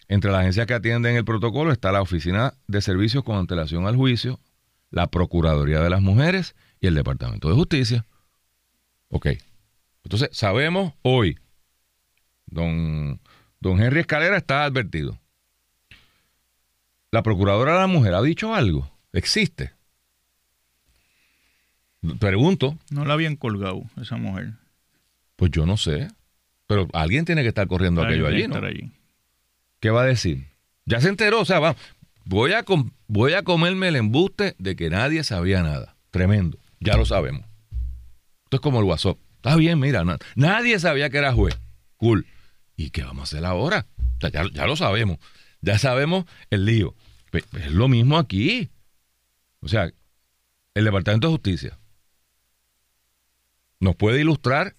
Entre 0.08 0.30
las 0.30 0.40
agencias 0.40 0.66
que 0.66 0.75
atienden 0.75 1.16
el 1.16 1.25
protocolo 1.25 1.73
está 1.73 1.90
la 1.90 2.02
Oficina 2.02 2.52
de 2.66 2.82
Servicios 2.82 3.25
con 3.25 3.37
antelación 3.38 3.87
al 3.87 3.96
juicio, 3.96 4.38
la 4.90 5.06
Procuraduría 5.06 5.80
de 5.80 5.88
las 5.88 6.02
Mujeres 6.02 6.54
y 6.80 6.87
el 6.87 6.94
Departamento 6.94 7.49
de 7.49 7.54
Justicia. 7.54 8.04
Ok. 9.08 9.28
Entonces, 10.04 10.28
sabemos 10.32 10.92
hoy, 11.00 11.38
don, 12.46 13.20
don 13.61 13.80
Henry 13.82 14.00
Escalera 14.00 14.37
está 14.37 14.64
advertido. 14.64 15.18
La 17.14 17.23
Procuradora 17.23 17.75
de 17.75 17.78
la 17.78 17.87
Mujer 17.87 18.12
ha 18.14 18.23
dicho 18.23 18.56
algo. 18.56 18.90
Existe. 19.12 19.71
Pregunto, 22.18 22.76
No 22.90 23.04
la 23.04 23.14
habían 23.14 23.37
colgado 23.37 23.85
esa 24.02 24.16
mujer. 24.16 24.54
pues 25.37 25.52
yo 25.52 25.64
no 25.64 25.76
sé. 25.76 26.09
Pero 26.66 26.88
alguien 26.92 27.25
tiene 27.25 27.42
que 27.42 27.49
estar 27.49 27.68
corriendo 27.68 28.02
aquello 28.02 28.26
allí, 28.26 28.49
¿no? 28.49 28.56
allí. 28.56 28.90
¿Qué 29.78 29.90
va 29.90 30.02
a 30.02 30.06
decir? 30.06 30.49
Ya 30.87 31.00
se 31.00 31.09
enteró, 31.09 31.40
o 31.40 31.44
sea, 31.44 31.61
va, 31.61 31.76
voy, 32.25 32.52
a 32.52 32.64
com- 32.64 32.90
voy 33.06 33.35
a 33.35 33.44
comerme 33.44 33.87
el 33.88 33.94
embuste 33.97 34.56
de 34.59 34.75
que 34.75 34.90
nadie 34.90 35.23
sabía 35.23 35.62
nada. 35.62 35.94
Tremendo, 36.11 36.59
ya 36.80 36.97
lo 36.97 37.04
sabemos. 37.04 37.42
Esto 38.42 38.56
es 38.56 38.61
como 38.61 38.80
el 38.80 38.87
WhatsApp. 38.87 39.18
Está 39.37 39.54
bien, 39.54 39.78
mira, 39.78 40.02
na- 40.04 40.18
nadie 40.35 40.80
sabía 40.80 41.11
que 41.11 41.18
era 41.18 41.33
juez. 41.33 41.56
Cool. 41.97 42.26
¿Y 42.76 42.90
qué 42.90 43.04
vamos 43.04 43.21
a 43.21 43.25
hacer 43.37 43.44
ahora? 43.44 43.87
O 44.16 44.21
sea, 44.21 44.30
ya, 44.30 44.50
ya 44.52 44.66
lo 44.66 44.75
sabemos. 44.75 45.18
Ya 45.64 45.78
sabemos 45.78 46.26
el 46.50 46.64
lío. 46.66 46.94
Es 47.33 47.73
lo 47.73 47.88
mismo 47.88 48.18
aquí. 48.18 48.71
O 49.61 49.68
sea, 49.68 49.90
el 50.75 50.85
Departamento 50.85 51.28
de 51.28 51.33
Justicia 51.33 51.78
nos 53.80 53.97
puede 53.97 54.21
ilustrar 54.21 54.76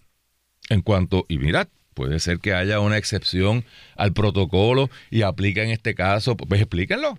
en 0.69 0.81
cuanto, 0.81 1.25
y 1.27 1.37
mirad, 1.37 1.67
puede 1.93 2.19
ser 2.19 2.39
que 2.39 2.53
haya 2.53 2.79
una 2.79 2.97
excepción 2.97 3.65
al 3.95 4.13
protocolo 4.13 4.89
y 5.11 5.21
aplica 5.23 5.63
en 5.63 5.69
este 5.69 5.95
caso, 5.95 6.35
pues 6.37 6.61
explíquenlo. 6.61 7.17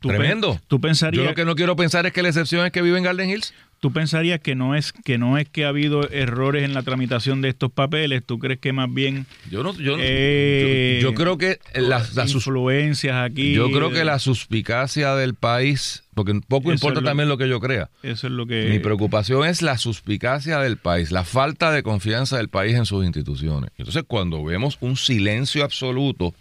¿Tú 0.00 0.08
pen- 0.08 0.18
Tremendo. 0.18 0.60
¿Tú 0.66 0.80
Yo 1.14 1.24
lo 1.24 1.34
que 1.34 1.44
no 1.44 1.54
quiero 1.54 1.76
pensar 1.76 2.06
es 2.06 2.12
que 2.12 2.22
la 2.22 2.28
excepción 2.28 2.64
es 2.64 2.72
que 2.72 2.82
vive 2.82 2.96
en 2.98 3.04
Garden 3.04 3.30
Hills. 3.30 3.52
¿Tú 3.80 3.92
pensarías 3.94 4.40
que 4.40 4.54
no 4.54 4.74
es 4.74 4.92
que 4.92 5.16
no 5.16 5.38
es 5.38 5.48
que 5.48 5.64
ha 5.64 5.68
habido 5.68 6.06
errores 6.10 6.64
en 6.64 6.74
la 6.74 6.82
tramitación 6.82 7.40
de 7.40 7.48
estos 7.48 7.72
papeles? 7.72 8.22
¿Tú 8.24 8.38
crees 8.38 8.60
que 8.60 8.74
más 8.74 8.92
bien 8.92 9.24
Yo 9.50 9.62
no, 9.62 9.72
yo, 9.74 9.96
no- 9.96 10.02
Eh, 10.04 10.98
yo, 11.02 11.10
yo 11.12 11.14
creo 11.14 11.38
que 11.38 11.58
la, 11.74 12.06
la 12.14 12.26
sus- 12.28 12.46
influencias 12.46 13.16
aquí? 13.16 13.54
yo 13.54 13.70
creo 13.70 13.90
que 13.90 14.04
la 14.04 14.18
suspicacia 14.18 15.14
del 15.14 15.34
país, 15.34 16.02
porque 16.14 16.38
poco 16.46 16.70
importa 16.70 17.00
lo- 17.00 17.06
también 17.06 17.30
lo 17.30 17.38
que 17.38 17.48
yo 17.48 17.58
crea. 17.58 17.88
eso 18.02 18.26
es 18.26 18.34
lo 18.34 18.46
que 18.46 18.66
Mi 18.68 18.80
preocupación 18.80 19.46
es 19.48 19.62
la 19.62 19.78
suspicacia 19.78 20.58
del 20.58 20.76
país, 20.76 21.10
la 21.10 21.24
falta 21.24 21.72
de 21.72 21.82
confianza 21.82 22.36
del 22.36 22.50
país 22.50 22.74
en 22.76 22.84
sus 22.84 23.02
instituciones. 23.06 23.70
Entonces, 23.78 24.04
cuando 24.06 24.44
vemos 24.44 24.76
un 24.82 24.98
silencio 24.98 25.64
absoluto 25.64 26.34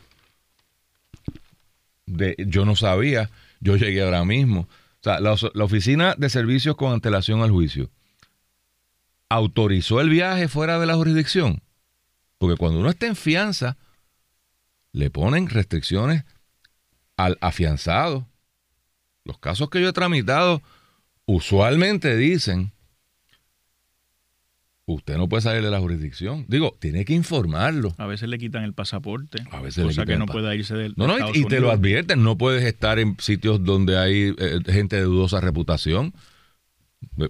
de 2.06 2.36
yo 2.48 2.66
no 2.66 2.76
sabía, 2.76 3.30
yo 3.62 3.78
llegué 3.78 4.02
ahora 4.02 4.26
mismo. 4.26 4.68
O 5.02 5.04
sea, 5.04 5.20
la, 5.20 5.36
la 5.54 5.64
Oficina 5.64 6.16
de 6.18 6.30
Servicios 6.30 6.76
con 6.76 6.92
antelación 6.92 7.42
al 7.42 7.52
juicio 7.52 7.90
autorizó 9.30 10.02
el 10.02 10.10
viaje 10.10 10.48
fuera 10.48 10.80
de 10.80 10.86
la 10.86 10.96
jurisdicción. 10.96 11.62
Porque 12.38 12.58
cuando 12.58 12.80
uno 12.80 12.90
está 12.90 13.06
en 13.06 13.16
fianza, 13.16 13.78
le 14.92 15.10
ponen 15.10 15.48
restricciones 15.50 16.24
al 17.16 17.38
afianzado. 17.42 18.28
Los 19.24 19.38
casos 19.38 19.70
que 19.70 19.82
yo 19.82 19.90
he 19.90 19.94
tramitado 19.94 20.62
usualmente 21.26 22.16
dicen, 22.16 22.72
usted 24.94 25.18
no 25.18 25.30
puede 25.30 25.42
salir 25.42 25.62
de 25.64 25.70
la 25.70 25.80
jurisdicción. 25.80 26.46
Digo, 26.48 26.76
tiene 26.80 27.06
que 27.06 27.14
informarlo. 27.14 27.94
a 27.98 28.08
veces 28.08 28.28
le 28.30 28.38
quitan 28.38 28.64
el 28.64 28.74
pasaporte, 28.74 29.44
A 29.52 29.62
veces 29.62 29.78
le 29.80 29.84
cosa 29.90 30.02
quitan 30.02 30.06
que 30.08 30.14
el 30.14 30.20
no 30.20 30.26
pueda 30.26 30.56
irse 30.56 30.76
del 30.76 30.94
No, 30.98 31.08
no, 31.08 31.18
y, 31.34 31.46
te 31.46 31.60
lo 31.60 31.72
advierten, 31.72 32.24
no 32.24 32.38
puedes 32.38 32.64
estar 32.64 33.00
en 33.00 33.16
sitios 33.20 33.64
donde 33.64 33.98
hay 33.98 34.34
eh, 34.38 34.60
gente 34.66 34.96
de 34.96 35.04
dudosa 35.04 35.40
reputación. 35.42 36.14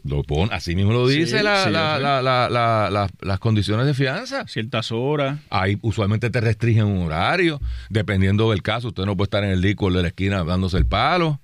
Lo 0.03 0.23
pon, 0.23 0.49
así 0.51 0.75
mismo 0.75 0.93
lo 0.93 1.07
dice 1.07 1.37
sí, 1.37 1.43
la- 1.43 3.09
las 3.21 3.39
condiciones 3.39 3.85
de 3.85 3.93
fianza. 3.93 4.47
ciertas 4.47 4.91
horas. 4.91 5.39
Ahí 5.51 5.77
usualmente 5.81 6.31
te 6.31 6.41
restringen 6.41 6.85
un 6.85 7.03
horario, 7.03 7.61
dependiendo 7.89 8.49
del 8.49 8.63
caso. 8.63 8.87
Usted 8.87 9.05
no 9.05 9.15
puede 9.15 9.27
estar 9.27 9.43
en 9.43 9.51
el 9.51 9.61
licor 9.61 9.93
de 9.93 10.01
la 10.01 10.07
esquina 10.07 10.43
dándose 10.43 10.77
el 10.77 10.87
palo. 10.87 11.39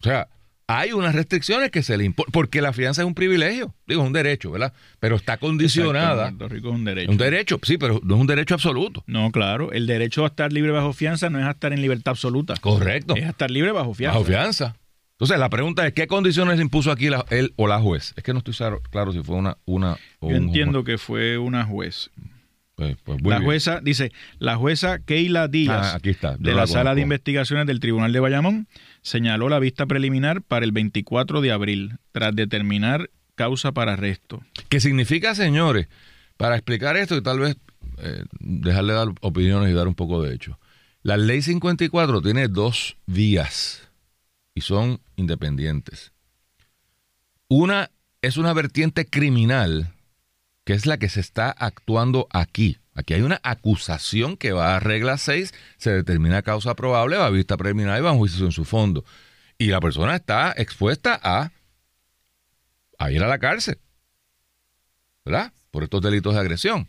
O 0.00 0.04
sea, 0.04 0.28
hay 0.80 0.92
unas 0.92 1.14
restricciones 1.14 1.70
que 1.70 1.82
se 1.82 1.96
le 1.96 2.04
imponen, 2.04 2.30
porque 2.32 2.60
la 2.62 2.72
fianza 2.72 3.02
es 3.02 3.06
un 3.06 3.14
privilegio, 3.14 3.74
digo, 3.86 4.02
es 4.02 4.06
un 4.06 4.12
derecho, 4.12 4.50
¿verdad? 4.50 4.72
Pero 5.00 5.16
está 5.16 5.36
condicionada. 5.36 6.28
Puerto 6.30 6.48
Rico 6.48 6.68
es 6.68 6.74
un 6.74 6.84
derecho. 6.84 7.10
Un 7.10 7.16
derecho, 7.18 7.58
sí, 7.62 7.78
pero 7.78 8.00
no 8.02 8.14
es 8.16 8.20
un 8.20 8.26
derecho 8.26 8.54
absoluto. 8.54 9.04
No, 9.06 9.30
claro. 9.30 9.72
El 9.72 9.86
derecho 9.86 10.24
a 10.24 10.28
estar 10.28 10.52
libre 10.52 10.70
bajo 10.72 10.92
fianza 10.92 11.30
no 11.30 11.38
es 11.38 11.44
a 11.46 11.50
estar 11.52 11.72
en 11.72 11.80
libertad 11.82 12.10
absoluta. 12.12 12.54
Correcto. 12.60 13.14
Es 13.16 13.24
a 13.24 13.30
estar 13.30 13.50
libre 13.50 13.72
bajo 13.72 13.94
fianza. 13.94 14.18
Bajo 14.18 14.26
fianza. 14.28 14.76
Entonces, 15.12 15.38
la 15.38 15.50
pregunta 15.50 15.86
es, 15.86 15.92
¿qué 15.92 16.06
condiciones 16.08 16.58
impuso 16.58 16.90
aquí 16.90 17.08
la- 17.08 17.24
él 17.30 17.52
o 17.56 17.68
la 17.68 17.78
juez? 17.78 18.12
Es 18.16 18.24
que 18.24 18.32
no 18.32 18.38
estoy 18.38 18.54
claro, 18.90 19.12
si 19.12 19.22
fue 19.22 19.36
una, 19.36 19.56
una 19.66 19.92
o 20.18 20.30
Yo 20.30 20.36
un- 20.36 20.44
entiendo 20.48 20.82
que 20.82 20.98
fue 20.98 21.38
una 21.38 21.64
juez. 21.64 22.10
Pues, 22.74 22.96
pues, 23.04 23.20
la 23.22 23.36
bien. 23.36 23.42
jueza, 23.44 23.80
dice, 23.82 24.10
la 24.38 24.56
jueza 24.56 24.98
Keila 25.00 25.46
Díaz 25.46 25.92
Ah, 25.92 25.96
aquí 25.96 26.10
está, 26.10 26.36
de 26.38 26.50
la 26.52 26.62
la, 26.62 26.66
sala 26.66 26.94
de 26.94 27.02
investigaciones 27.02 27.66
del 27.66 27.78
Tribunal 27.80 28.12
de 28.12 28.18
Bayamón 28.18 28.66
señaló 29.02 29.48
la 29.48 29.58
vista 29.58 29.86
preliminar 29.86 30.42
para 30.42 30.64
el 30.64 30.72
24 30.72 31.40
de 31.40 31.52
abril, 31.52 31.98
tras 32.12 32.34
determinar 32.34 33.10
causa 33.34 33.72
para 33.72 33.94
arresto. 33.94 34.42
¿Qué 34.68 34.80
significa, 34.80 35.34
señores? 35.34 35.88
Para 36.36 36.56
explicar 36.56 36.96
esto 36.96 37.16
y 37.16 37.22
tal 37.22 37.40
vez 37.40 37.56
eh, 37.98 38.24
dejarle 38.40 38.94
dar 38.94 39.08
opiniones 39.20 39.70
y 39.70 39.74
dar 39.74 39.88
un 39.88 39.94
poco 39.94 40.22
de 40.22 40.34
hecho. 40.34 40.58
La 41.02 41.16
ley 41.16 41.42
54 41.42 42.22
tiene 42.22 42.48
dos 42.48 42.96
vías 43.06 43.88
y 44.54 44.60
son 44.60 45.00
independientes. 45.16 46.12
Una 47.48 47.90
es 48.22 48.36
una 48.36 48.52
vertiente 48.52 49.04
criminal, 49.04 49.92
que 50.64 50.74
es 50.74 50.86
la 50.86 50.98
que 50.98 51.08
se 51.08 51.20
está 51.20 51.50
actuando 51.50 52.28
aquí. 52.30 52.78
Aquí 52.94 53.14
hay 53.14 53.22
una 53.22 53.40
acusación 53.42 54.36
que 54.36 54.52
va 54.52 54.76
a 54.76 54.80
regla 54.80 55.16
6, 55.16 55.54
se 55.78 55.90
determina 55.92 56.42
causa 56.42 56.74
probable, 56.74 57.16
va 57.16 57.26
a 57.26 57.30
vista 57.30 57.56
preliminar 57.56 57.98
y 57.98 58.02
va 58.02 58.10
a 58.10 58.12
un 58.12 58.18
juicio 58.18 58.44
en 58.44 58.52
su 58.52 58.64
fondo. 58.64 59.04
Y 59.56 59.66
la 59.68 59.80
persona 59.80 60.16
está 60.16 60.52
expuesta 60.56 61.18
a, 61.22 61.50
ir 63.10 63.22
a 63.22 63.28
la 63.28 63.38
cárcel. 63.38 63.78
¿verdad? 65.24 65.52
Por 65.70 65.84
estos 65.84 66.02
delitos 66.02 66.34
de 66.34 66.40
agresión. 66.40 66.88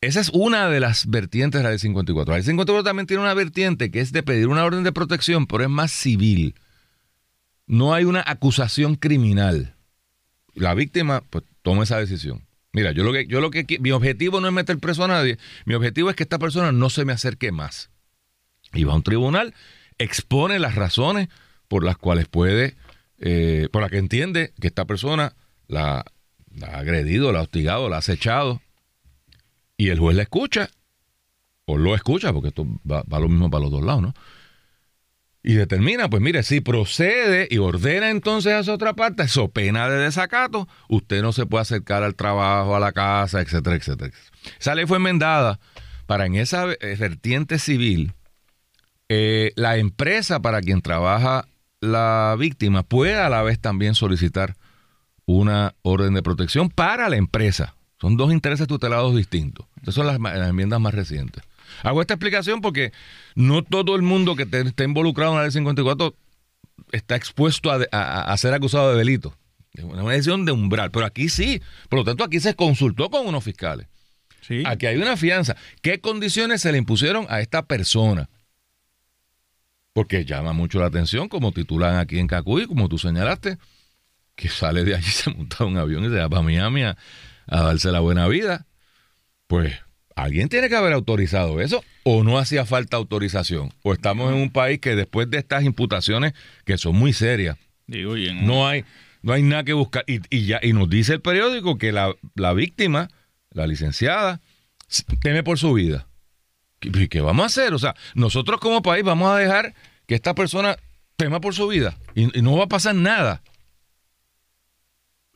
Esa 0.00 0.20
es 0.20 0.28
una 0.28 0.68
de 0.68 0.80
las 0.80 1.06
vertientes 1.06 1.60
de 1.60 1.64
la 1.64 1.70
ley 1.70 1.78
54. 1.78 2.30
La 2.30 2.36
ley 2.36 2.44
54 2.44 2.84
también 2.84 3.06
tiene 3.06 3.22
una 3.22 3.32
vertiente 3.34 3.90
que 3.90 4.00
es 4.00 4.12
de 4.12 4.22
pedir 4.22 4.48
una 4.48 4.64
orden 4.64 4.84
de 4.84 4.92
protección, 4.92 5.46
pero 5.46 5.64
es 5.64 5.70
más 5.70 5.90
civil. 5.90 6.54
No 7.66 7.94
hay 7.94 8.04
una 8.04 8.22
acusación 8.26 8.96
criminal. 8.96 9.74
La 10.52 10.74
víctima, 10.74 11.22
pues, 11.30 11.44
toma 11.62 11.84
esa 11.84 11.98
decisión. 11.98 12.46
Mira, 12.74 12.90
yo 12.90 13.04
lo 13.04 13.12
que, 13.12 13.26
yo 13.26 13.40
lo 13.40 13.52
que, 13.52 13.64
mi 13.78 13.92
objetivo 13.92 14.40
no 14.40 14.48
es 14.48 14.52
meter 14.52 14.78
preso 14.78 15.04
a 15.04 15.08
nadie. 15.08 15.38
Mi 15.64 15.74
objetivo 15.74 16.10
es 16.10 16.16
que 16.16 16.24
esta 16.24 16.40
persona 16.40 16.72
no 16.72 16.90
se 16.90 17.04
me 17.04 17.12
acerque 17.12 17.52
más. 17.52 17.88
Y 18.72 18.82
va 18.82 18.94
a 18.94 18.96
un 18.96 19.04
tribunal, 19.04 19.54
expone 19.96 20.58
las 20.58 20.74
razones 20.74 21.28
por 21.68 21.84
las 21.84 21.96
cuales 21.96 22.26
puede, 22.26 22.74
eh, 23.20 23.68
por 23.72 23.80
las 23.80 23.92
que 23.92 23.98
entiende 23.98 24.52
que 24.60 24.66
esta 24.66 24.86
persona 24.86 25.36
la, 25.68 26.04
ha 26.62 26.78
agredido, 26.78 27.30
la 27.30 27.38
ha 27.38 27.42
hostigado, 27.42 27.88
la 27.88 27.96
ha 27.96 28.00
acechado. 28.00 28.60
Y 29.76 29.90
el 29.90 30.00
juez 30.00 30.16
la 30.16 30.24
escucha, 30.24 30.68
o 31.66 31.78
lo 31.78 31.94
escucha, 31.94 32.32
porque 32.32 32.48
esto 32.48 32.66
va 32.84 33.20
lo 33.20 33.28
mismo 33.28 33.50
para 33.50 33.62
los 33.62 33.70
dos 33.70 33.84
lados, 33.84 34.02
¿no? 34.02 34.14
Y 35.44 35.54
determina, 35.54 36.08
pues 36.08 36.22
mire, 36.22 36.42
si 36.42 36.62
procede 36.62 37.46
y 37.50 37.58
ordena 37.58 38.08
entonces 38.08 38.52
a 38.54 38.60
esa 38.60 38.72
otra 38.72 38.94
parte, 38.94 39.24
eso 39.24 39.48
pena 39.48 39.88
de 39.90 39.98
desacato, 39.98 40.66
usted 40.88 41.20
no 41.20 41.32
se 41.32 41.44
puede 41.44 41.62
acercar 41.62 42.02
al 42.02 42.14
trabajo, 42.14 42.74
a 42.74 42.80
la 42.80 42.92
casa, 42.92 43.42
etcétera, 43.42 43.76
etcétera. 43.76 44.10
Esa 44.58 44.74
ley 44.74 44.86
fue 44.86 44.96
enmendada 44.96 45.60
para 46.06 46.24
en 46.24 46.36
esa 46.36 46.72
eh, 46.72 46.96
vertiente 46.98 47.58
civil, 47.58 48.14
eh, 49.10 49.52
la 49.56 49.76
empresa 49.76 50.40
para 50.40 50.62
quien 50.62 50.80
trabaja 50.80 51.46
la 51.80 52.34
víctima 52.38 52.82
pueda 52.82 53.26
a 53.26 53.28
la 53.28 53.42
vez 53.42 53.60
también 53.60 53.94
solicitar 53.94 54.56
una 55.26 55.74
orden 55.82 56.14
de 56.14 56.22
protección 56.22 56.70
para 56.70 57.10
la 57.10 57.16
empresa. 57.16 57.76
Son 58.00 58.16
dos 58.16 58.32
intereses 58.32 58.66
tutelados 58.66 59.14
distintos. 59.14 59.66
Esas 59.82 59.94
son 59.94 60.06
las 60.06 60.16
enmiendas 60.48 60.80
más 60.80 60.94
recientes. 60.94 61.44
Hago 61.82 62.00
esta 62.00 62.14
explicación 62.14 62.60
porque 62.60 62.92
no 63.34 63.62
todo 63.62 63.96
el 63.96 64.02
mundo 64.02 64.36
que 64.36 64.42
esté 64.44 64.84
involucrado 64.84 65.32
en 65.32 65.38
la 65.38 65.42
ley 65.42 65.52
54 65.52 66.14
está 66.92 67.16
expuesto 67.16 67.70
a, 67.70 68.36
ser 68.36 68.54
acusado 68.54 68.92
de 68.92 68.98
delito. 68.98 69.36
Es 69.72 69.84
una 69.84 70.02
decisión 70.10 70.44
de 70.44 70.52
umbral, 70.52 70.90
pero 70.90 71.04
aquí 71.04 71.28
sí. 71.28 71.60
Por 71.88 72.00
lo 72.00 72.04
tanto, 72.04 72.24
aquí 72.24 72.40
se 72.40 72.54
consultó 72.54 73.10
con 73.10 73.26
unos 73.26 73.42
fiscales. 73.42 73.88
Aquí 74.66 74.86
hay 74.86 74.96
una 74.96 75.16
fianza. 75.16 75.56
¿Qué 75.80 76.00
condiciones 76.00 76.60
se 76.60 76.70
le 76.70 76.78
impusieron 76.78 77.26
a 77.28 77.40
esta 77.40 77.66
persona? 77.66 78.28
Porque 79.92 80.24
llama 80.24 80.52
mucho 80.52 80.80
la 80.80 80.86
atención, 80.86 81.28
como 81.28 81.52
titulan 81.52 81.96
aquí 81.96 82.18
en 82.18 82.26
Cacuy, 82.26 82.66
como 82.66 82.88
tú 82.88 82.98
señalaste, 82.98 83.58
que 84.34 84.48
sale 84.48 84.84
de 84.84 84.96
allí, 84.96 85.06
se 85.10 85.30
monta 85.30 85.64
un 85.64 85.78
avión 85.78 86.04
y 86.04 86.08
se 86.08 86.16
va 86.16 86.28
para 86.28 86.42
Miami 86.42 86.82
a 86.82 86.96
darse 87.46 87.90
la 87.90 88.00
buena 88.00 88.28
vida. 88.28 88.66
Pues 89.46 89.83
alguien 90.14 90.48
tiene 90.48 90.68
que 90.68 90.76
haber 90.76 90.92
autorizado 90.92 91.60
eso 91.60 91.84
o 92.04 92.22
no 92.22 92.38
hacía 92.38 92.64
falta 92.64 92.96
autorización. 92.96 93.72
O 93.82 93.92
estamos 93.92 94.32
en 94.32 94.38
un 94.38 94.50
país 94.50 94.78
que 94.80 94.96
después 94.96 95.30
de 95.30 95.38
estas 95.38 95.64
imputaciones 95.64 96.32
que 96.64 96.78
son 96.78 96.96
muy 96.96 97.12
serias, 97.12 97.58
Digo, 97.86 98.14
no 98.16 98.66
hay 98.66 98.84
no 99.22 99.32
hay 99.32 99.42
nada 99.42 99.64
que 99.64 99.72
buscar 99.72 100.04
y, 100.06 100.46
ya 100.46 100.60
y 100.62 100.72
nos 100.72 100.88
dice 100.88 101.14
el 101.14 101.20
periódico 101.20 101.78
que 101.78 101.92
la, 101.92 102.14
víctima, 102.52 103.08
la 103.50 103.66
licenciada, 103.66 104.40
teme 105.22 105.42
por 105.42 105.58
su 105.58 105.72
vida. 105.72 106.06
¿Qué, 106.78 107.08
¿Qué, 107.08 107.20
vamos 107.22 107.42
a 107.42 107.46
hacer? 107.46 107.72
O 107.72 107.78
sea, 107.78 107.94
nosotros 108.14 108.60
como 108.60 108.82
país 108.82 109.02
vamos 109.02 109.30
a 109.30 109.38
dejar 109.38 109.74
que 110.06 110.14
esta 110.14 110.34
persona 110.34 110.76
tema 111.16 111.40
por 111.40 111.54
su 111.54 111.68
vida 111.68 111.96
y 112.14 112.26
no 112.42 112.56
va 112.56 112.64
a 112.64 112.68
pasar 112.68 112.94
nada 112.94 113.42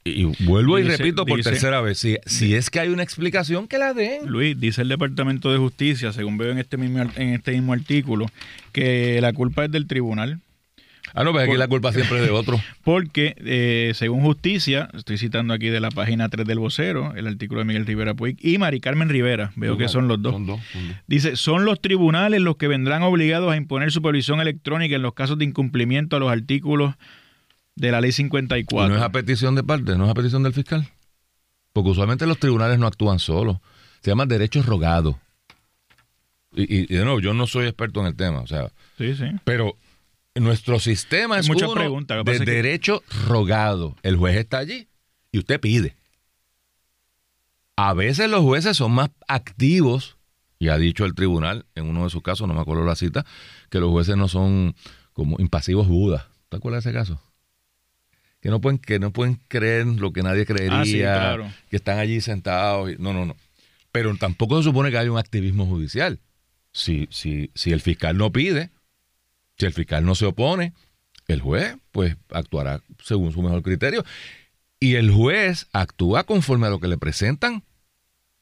y 0.08 0.44
vuelvo 0.44 0.78
y 0.78 0.82
repito 0.82 1.24
por 1.26 1.40
tercera 1.42 1.80
vez, 1.80 1.98
si, 1.98 2.16
si 2.26 2.54
es 2.54 2.70
que 2.70 2.80
hay 2.80 2.88
una 2.88 3.02
explicación, 3.02 3.68
que 3.68 3.78
la 3.78 3.94
den. 3.94 4.26
Luis, 4.26 4.58
dice 4.58 4.82
el 4.82 4.88
Departamento 4.88 5.52
de 5.52 5.58
Justicia, 5.58 6.12
según 6.12 6.38
veo 6.38 6.52
en 6.52 6.58
este 6.58 6.76
mismo, 6.76 7.02
en 7.16 7.34
este 7.34 7.52
mismo 7.52 7.72
artículo, 7.72 8.26
que 8.72 9.20
la 9.20 9.32
culpa 9.32 9.64
es 9.64 9.70
del 9.70 9.86
tribunal. 9.86 10.40
Ah, 11.14 11.24
no, 11.24 11.32
pues 11.32 11.48
aquí 11.48 11.56
la 11.56 11.68
culpa 11.68 11.92
siempre 11.92 12.18
es 12.18 12.24
de 12.24 12.30
otro. 12.30 12.60
Porque, 12.84 13.34
eh, 13.38 13.92
según 13.94 14.20
justicia, 14.20 14.88
estoy 14.94 15.18
citando 15.18 15.54
aquí 15.54 15.68
de 15.68 15.80
la 15.80 15.90
página 15.90 16.28
3 16.28 16.46
del 16.46 16.58
vocero, 16.58 17.14
el 17.16 17.26
artículo 17.26 17.60
de 17.60 17.64
Miguel 17.64 17.86
Rivera 17.86 18.14
Puig 18.14 18.36
y 18.40 18.58
Mari 18.58 18.80
Carmen 18.80 19.08
Rivera, 19.08 19.52
veo 19.56 19.76
que 19.76 19.88
son 19.88 20.08
los 20.08 20.20
dos. 20.20 20.36
Dice, 21.06 21.36
son 21.36 21.64
los 21.64 21.80
tribunales 21.80 22.40
los 22.40 22.56
que 22.56 22.68
vendrán 22.68 23.02
obligados 23.02 23.50
a 23.52 23.56
imponer 23.56 23.90
supervisión 23.90 24.40
electrónica 24.40 24.96
en 24.96 25.02
los 25.02 25.14
casos 25.14 25.38
de 25.38 25.44
incumplimiento 25.44 26.16
a 26.16 26.20
los 26.20 26.30
artículos 26.30 26.94
de 27.78 27.92
la 27.92 28.00
ley 28.00 28.12
54. 28.12 28.88
no 28.88 28.96
es 28.96 29.02
a 29.02 29.10
petición 29.10 29.54
de 29.54 29.62
parte, 29.62 29.96
no 29.96 30.04
es 30.04 30.10
a 30.10 30.14
petición 30.14 30.42
del 30.42 30.52
fiscal. 30.52 30.88
Porque 31.72 31.90
usualmente 31.90 32.26
los 32.26 32.38
tribunales 32.38 32.78
no 32.78 32.86
actúan 32.86 33.20
solos. 33.20 33.58
Se 34.00 34.10
llama 34.10 34.26
derecho 34.26 34.62
rogado. 34.62 35.18
Y, 36.52 36.86
de 36.86 37.04
nuevo, 37.04 37.20
yo 37.20 37.34
no 37.34 37.46
soy 37.46 37.66
experto 37.66 38.00
en 38.00 38.06
el 38.06 38.16
tema, 38.16 38.40
o 38.40 38.46
sea. 38.46 38.72
Sí, 38.96 39.14
sí. 39.14 39.26
Pero 39.44 39.76
nuestro 40.34 40.80
sistema 40.80 41.38
es 41.38 41.48
mucha 41.48 41.68
uno 41.68 42.02
de 42.24 42.38
derecho 42.40 43.02
rogado. 43.26 43.94
El 44.02 44.16
juez 44.16 44.36
está 44.36 44.58
allí 44.58 44.88
y 45.30 45.38
usted 45.38 45.60
pide. 45.60 45.94
A 47.76 47.94
veces 47.94 48.28
los 48.28 48.40
jueces 48.40 48.76
son 48.76 48.90
más 48.92 49.10
activos, 49.28 50.16
y 50.58 50.68
ha 50.68 50.78
dicho 50.78 51.04
el 51.04 51.14
tribunal 51.14 51.66
en 51.76 51.86
uno 51.86 52.04
de 52.04 52.10
sus 52.10 52.22
casos, 52.22 52.48
no 52.48 52.54
me 52.54 52.60
acuerdo 52.60 52.84
la 52.84 52.96
cita, 52.96 53.24
que 53.70 53.78
los 53.78 53.90
jueces 53.90 54.16
no 54.16 54.26
son 54.26 54.74
como 55.12 55.36
impasivos 55.38 55.86
budas. 55.86 56.26
¿Te 56.48 56.56
acuerdas 56.56 56.82
de 56.82 56.90
ese 56.90 56.98
caso? 56.98 57.20
Que 58.48 58.50
no 58.50 58.60
pueden, 58.62 58.78
que 58.78 58.98
no 58.98 59.12
pueden 59.12 59.38
creer 59.48 59.86
lo 59.86 60.10
que 60.10 60.22
nadie 60.22 60.46
creería, 60.46 61.34
ah, 61.34 61.54
que 61.68 61.76
están 61.76 61.98
allí 61.98 62.22
sentados. 62.22 62.98
no, 62.98 63.12
no, 63.12 63.26
no. 63.26 63.36
Pero 63.92 64.16
tampoco 64.16 64.56
se 64.56 64.62
supone 64.64 64.90
que 64.90 64.96
haya 64.96 65.12
un 65.12 65.18
activismo 65.18 65.66
judicial. 65.66 66.18
Si, 66.72 67.08
si, 67.10 67.50
si 67.54 67.72
el 67.72 67.82
fiscal 67.82 68.16
no 68.16 68.32
pide, 68.32 68.70
si 69.58 69.66
el 69.66 69.74
fiscal 69.74 70.02
no 70.02 70.14
se 70.14 70.24
opone, 70.24 70.72
el 71.26 71.42
juez 71.42 71.76
pues 71.92 72.16
actuará 72.30 72.80
según 73.04 73.32
su 73.32 73.42
mejor 73.42 73.62
criterio. 73.62 74.02
Y 74.80 74.94
el 74.94 75.10
juez 75.10 75.66
actúa 75.74 76.24
conforme 76.24 76.68
a 76.68 76.70
lo 76.70 76.80
que 76.80 76.88
le 76.88 76.96
presentan, 76.96 77.64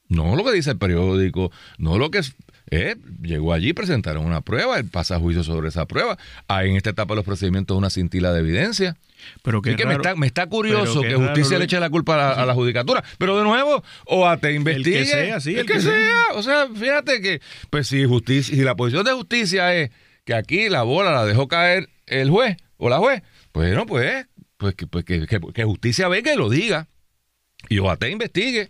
no 0.07 0.37
lo 0.37 0.45
que 0.45 0.53
dice 0.53 0.71
el 0.71 0.77
periódico, 0.77 1.51
no 1.77 1.97
lo 1.97 2.11
que 2.11 2.21
eh, 2.69 2.95
llegó 3.21 3.53
allí, 3.53 3.73
presentaron 3.73 4.25
una 4.25 4.41
prueba, 4.41 4.77
él 4.77 4.85
pasa 4.85 5.19
juicio 5.19 5.43
sobre 5.43 5.69
esa 5.69 5.85
prueba. 5.85 6.17
Hay 6.47 6.69
en 6.69 6.75
esta 6.75 6.89
etapa 6.89 7.13
de 7.13 7.17
los 7.17 7.25
procedimientos 7.25 7.77
una 7.77 7.89
cintila 7.89 8.33
de 8.33 8.39
evidencia. 8.41 8.97
Pero 9.41 9.61
que, 9.61 9.75
me, 9.85 9.93
está, 9.93 10.15
me 10.15 10.27
está 10.27 10.47
curioso 10.47 11.01
que 11.01 11.15
justicia 11.15 11.57
le 11.57 11.65
eche 11.65 11.79
la 11.79 11.89
culpa 11.89 12.33
a 12.33 12.45
la, 12.45 12.53
judicatura. 12.53 13.03
Pero 13.17 13.37
de 13.37 13.43
nuevo, 13.43 13.83
o 14.05 14.27
a 14.27 14.37
te 14.37 14.53
investigue. 14.53 14.99
El 14.99 15.05
que 15.05 15.11
sea, 15.11 15.39
sí. 15.39 15.55
El, 15.57 15.65
que, 15.65 15.81
sea. 15.81 16.23
O 16.35 16.43
sea, 16.43 16.67
fíjate 16.67 17.21
que, 17.21 17.41
pues 17.69 17.87
si 17.87 18.05
justicia, 18.05 18.55
si 18.55 18.61
la 18.63 18.75
posición 18.75 19.05
de 19.05 19.13
justicia 19.13 19.73
es 19.73 19.91
que 20.25 20.33
aquí 20.33 20.69
la 20.69 20.83
bola 20.83 21.11
la 21.11 21.25
dejó 21.25 21.47
caer 21.47 21.89
el 22.05 22.29
juez 22.29 22.57
o 22.77 22.89
la 22.89 22.99
juez, 22.99 23.23
pues 23.51 23.73
no, 23.73 23.85
pues, 23.85 24.27
pues, 24.57 24.75
que, 24.75 24.87
pues 24.87 25.05
que, 25.05 25.63
justicia 25.63 26.07
venga 26.09 26.33
y 26.33 26.37
lo 26.37 26.49
diga. 26.49 26.87
Y 27.69 27.79
o 27.79 27.89
a 27.89 27.97
te 27.97 28.09
investigue. 28.09 28.69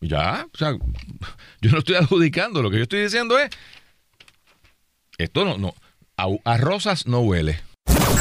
Ya, 0.00 0.46
o 0.52 0.56
sea, 0.56 0.76
yo 1.60 1.70
no 1.70 1.78
estoy 1.78 1.96
adjudicando, 1.96 2.62
lo 2.62 2.70
que 2.70 2.78
yo 2.78 2.82
estoy 2.84 3.02
diciendo 3.02 3.38
es, 3.38 3.50
esto 5.18 5.44
no, 5.44 5.58
no, 5.58 5.74
a, 6.16 6.56
rosas 6.56 7.06
no 7.06 7.20
huele. 7.20 7.60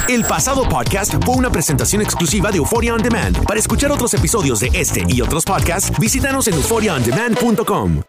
El 0.10 0.24
pasado 0.26 0.68
podcast 0.68 1.14
fue 1.24 1.36
una 1.36 1.52
presentación 1.52 2.02
exclusiva 2.02 2.52
de 2.52 2.58
Euphoria 2.58 2.96
On 2.96 3.02
Demand. 3.02 3.46
Para 3.46 3.60
escuchar 3.60 3.92
otros 3.92 4.14
episodios 4.14 4.60
de 4.60 4.70
este 4.74 5.04
y 5.08 5.22
otros 5.22 5.46
podcasts, 5.46 5.98
visítanos 6.00 6.48
en 6.48 6.56
euphoriaondemand.com. 6.56 8.02